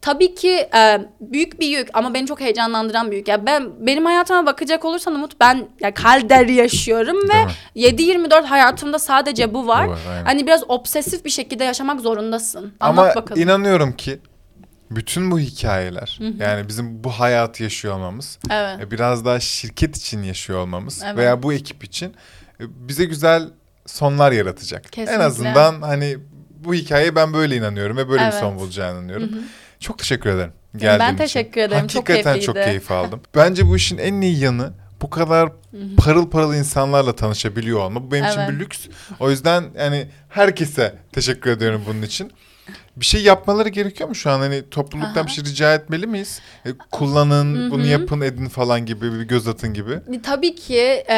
tabii 0.00 0.34
ki 0.34 0.68
e, 0.76 1.00
büyük 1.20 1.60
bir 1.60 1.66
yük 1.66 1.88
ama 1.92 2.14
beni 2.14 2.26
çok 2.26 2.40
heyecanlandıran 2.40 3.10
bir 3.10 3.16
yük. 3.16 3.28
Ya 3.28 3.46
ben 3.46 3.86
benim 3.86 4.04
hayatıma 4.04 4.46
bakacak 4.46 4.84
olursan 4.84 5.14
Umut 5.14 5.40
ben 5.40 5.68
ya 5.80 5.94
kalder 5.94 6.46
yaşıyorum 6.46 7.16
ve 7.28 7.32
Değil 7.74 7.96
mi? 7.96 8.24
7-24 8.26 8.44
hayatımda 8.44 8.98
sadece 8.98 9.54
bu 9.54 9.66
var. 9.66 9.86
Bu 9.88 9.90
var, 9.90 9.98
aynen. 10.10 10.24
Hani 10.24 10.46
biraz 10.46 10.62
obsesif 10.70 11.24
bir 11.24 11.30
şekilde 11.30 11.64
yaşamak 11.64 12.00
zorundasın. 12.00 12.72
Anlat 12.80 13.16
Ama 13.16 13.22
bakalım. 13.22 13.42
inanıyorum 13.42 13.92
ki 13.92 14.18
bütün 14.90 15.30
bu 15.30 15.38
hikayeler 15.38 16.18
yani 16.38 16.68
bizim 16.68 17.04
bu 17.04 17.10
hayatı 17.10 17.62
yaşıyor 17.62 17.94
olmamız 17.94 18.38
Evet. 18.50 18.80
e, 18.80 18.90
biraz 18.90 19.24
daha 19.24 19.40
şirket 19.40 19.96
için 19.96 20.22
yaşıyor 20.22 20.58
olmamız 20.58 21.02
Evet. 21.04 21.16
veya 21.16 21.42
bu 21.42 21.52
ekip 21.52 21.84
için 21.84 22.06
e, 22.60 22.64
bize 22.88 23.04
güzel 23.04 23.42
sonlar 23.86 24.32
yaratacak. 24.32 24.84
En 24.86 24.90
Kesinlikle. 24.90 25.24
azından 25.24 25.82
hani 25.82 26.16
bu 26.64 26.74
hikayeye 26.74 27.14
ben 27.16 27.32
böyle 27.32 27.56
inanıyorum 27.56 27.96
ve 27.96 28.08
böyle 28.08 28.20
bir 28.22 28.24
Evet. 28.24 28.40
son 28.40 28.58
bulacağını 28.58 28.98
inanıyorum. 28.98 29.28
Çok 29.80 29.98
teşekkür 29.98 30.30
ederim. 30.30 30.52
ben 30.74 30.80
geldiğin 30.80 31.08
için. 31.08 31.16
teşekkür 31.16 31.60
ederim. 31.60 31.86
Çok 31.86 32.08
Hakikaten 32.08 32.40
çok 32.40 32.54
keyifliydi. 32.54 32.64
keyif 32.64 32.90
aldım. 32.90 33.20
Bence 33.34 33.66
bu 33.66 33.76
işin 33.76 33.98
en 33.98 34.20
iyi 34.20 34.38
yanı 34.38 34.72
bu 35.02 35.10
kadar 35.10 35.48
parıl 35.96 36.30
parıl 36.30 36.54
insanlarla 36.54 37.16
tanışabiliyor 37.16 37.78
olma. 37.80 38.02
Bu 38.06 38.12
benim 38.12 38.24
için 38.24 38.38
Evet. 38.40 38.50
bir 38.50 38.58
lüks. 38.58 38.86
O 39.20 39.30
yüzden 39.30 39.64
yani 39.78 40.06
herkese 40.28 40.94
teşekkür 41.12 41.50
ediyorum 41.50 41.82
bunun 41.88 42.02
için. 42.02 42.32
Bir 42.96 43.04
şey 43.04 43.22
yapmaları 43.22 43.68
gerekiyor 43.68 44.08
mu 44.08 44.14
şu 44.14 44.30
an? 44.30 44.38
Hani 44.38 44.70
topluluktan 44.70 45.20
Aha. 45.20 45.26
bir 45.26 45.30
şey 45.32 45.44
rica 45.44 45.74
etmeli 45.74 46.06
miyiz? 46.06 46.40
E, 46.66 46.70
kullanın, 46.90 47.70
bunu 47.70 47.86
yapın, 47.86 48.20
edin 48.20 48.48
falan 48.48 48.86
gibi 48.86 49.12
bir 49.12 49.22
göz 49.22 49.48
atın 49.48 49.74
gibi. 49.74 49.92
E, 49.92 50.22
Tabii 50.22 50.54
ki 50.54 50.78
e, 51.10 51.16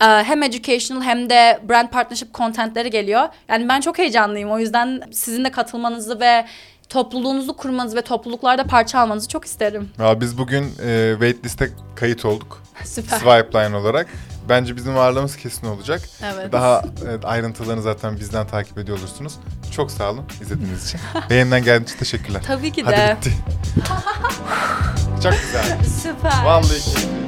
e, 0.00 0.04
hem 0.04 0.42
educational 0.42 1.02
hem 1.02 1.30
de 1.30 1.60
brand 1.68 1.88
partnership 1.88 2.34
contentleri 2.34 2.90
geliyor. 2.90 3.28
Yani 3.48 3.68
ben 3.68 3.80
çok 3.80 3.98
heyecanlıyım. 3.98 4.50
O 4.50 4.58
yüzden 4.58 5.02
sizin 5.12 5.44
de 5.44 5.50
katılmanızı 5.50 6.20
ve 6.20 6.46
topluluğunuzu 6.88 7.56
kurmanızı 7.56 7.96
ve 7.96 8.02
topluluklarda 8.02 8.64
parça 8.64 8.98
almanızı 8.98 9.28
çok 9.28 9.44
isterim. 9.44 9.90
Ya 9.98 10.20
biz 10.20 10.38
bugün 10.38 10.64
e, 10.84 11.12
waitlist'e 11.12 11.70
kayıt 11.96 12.24
olduk. 12.24 12.62
Süper. 12.84 13.18
Swipe 13.18 13.58
Line 13.58 13.76
olarak 13.76 14.06
bence 14.48 14.76
bizim 14.76 14.94
varlığımız 14.94 15.36
kesin 15.36 15.66
olacak. 15.66 16.02
Evet. 16.22 16.52
Daha 16.52 16.82
e, 17.22 17.26
ayrıntılarını 17.26 17.82
zaten 17.82 18.16
bizden 18.20 18.46
takip 18.46 18.78
ediyor 18.78 18.98
olursunuz. 18.98 19.32
Çok 19.70 19.90
sağ 19.90 20.10
olun 20.10 20.24
izlediğiniz 20.40 20.86
için. 20.86 21.00
Beğeniden 21.30 21.64
geldiğiniz 21.64 21.90
için 21.90 21.98
teşekkürler. 21.98 22.42
Tabii 22.46 22.72
ki 22.72 22.82
Hadi 22.82 22.96
de. 22.96 23.06
Hadi 23.06 23.26
bitti. 23.26 23.36
Çok 25.22 25.32
güzel. 25.32 25.84
Süper. 26.02 26.44
Vallahi 26.44 26.68
keyifliydi. 26.68 27.18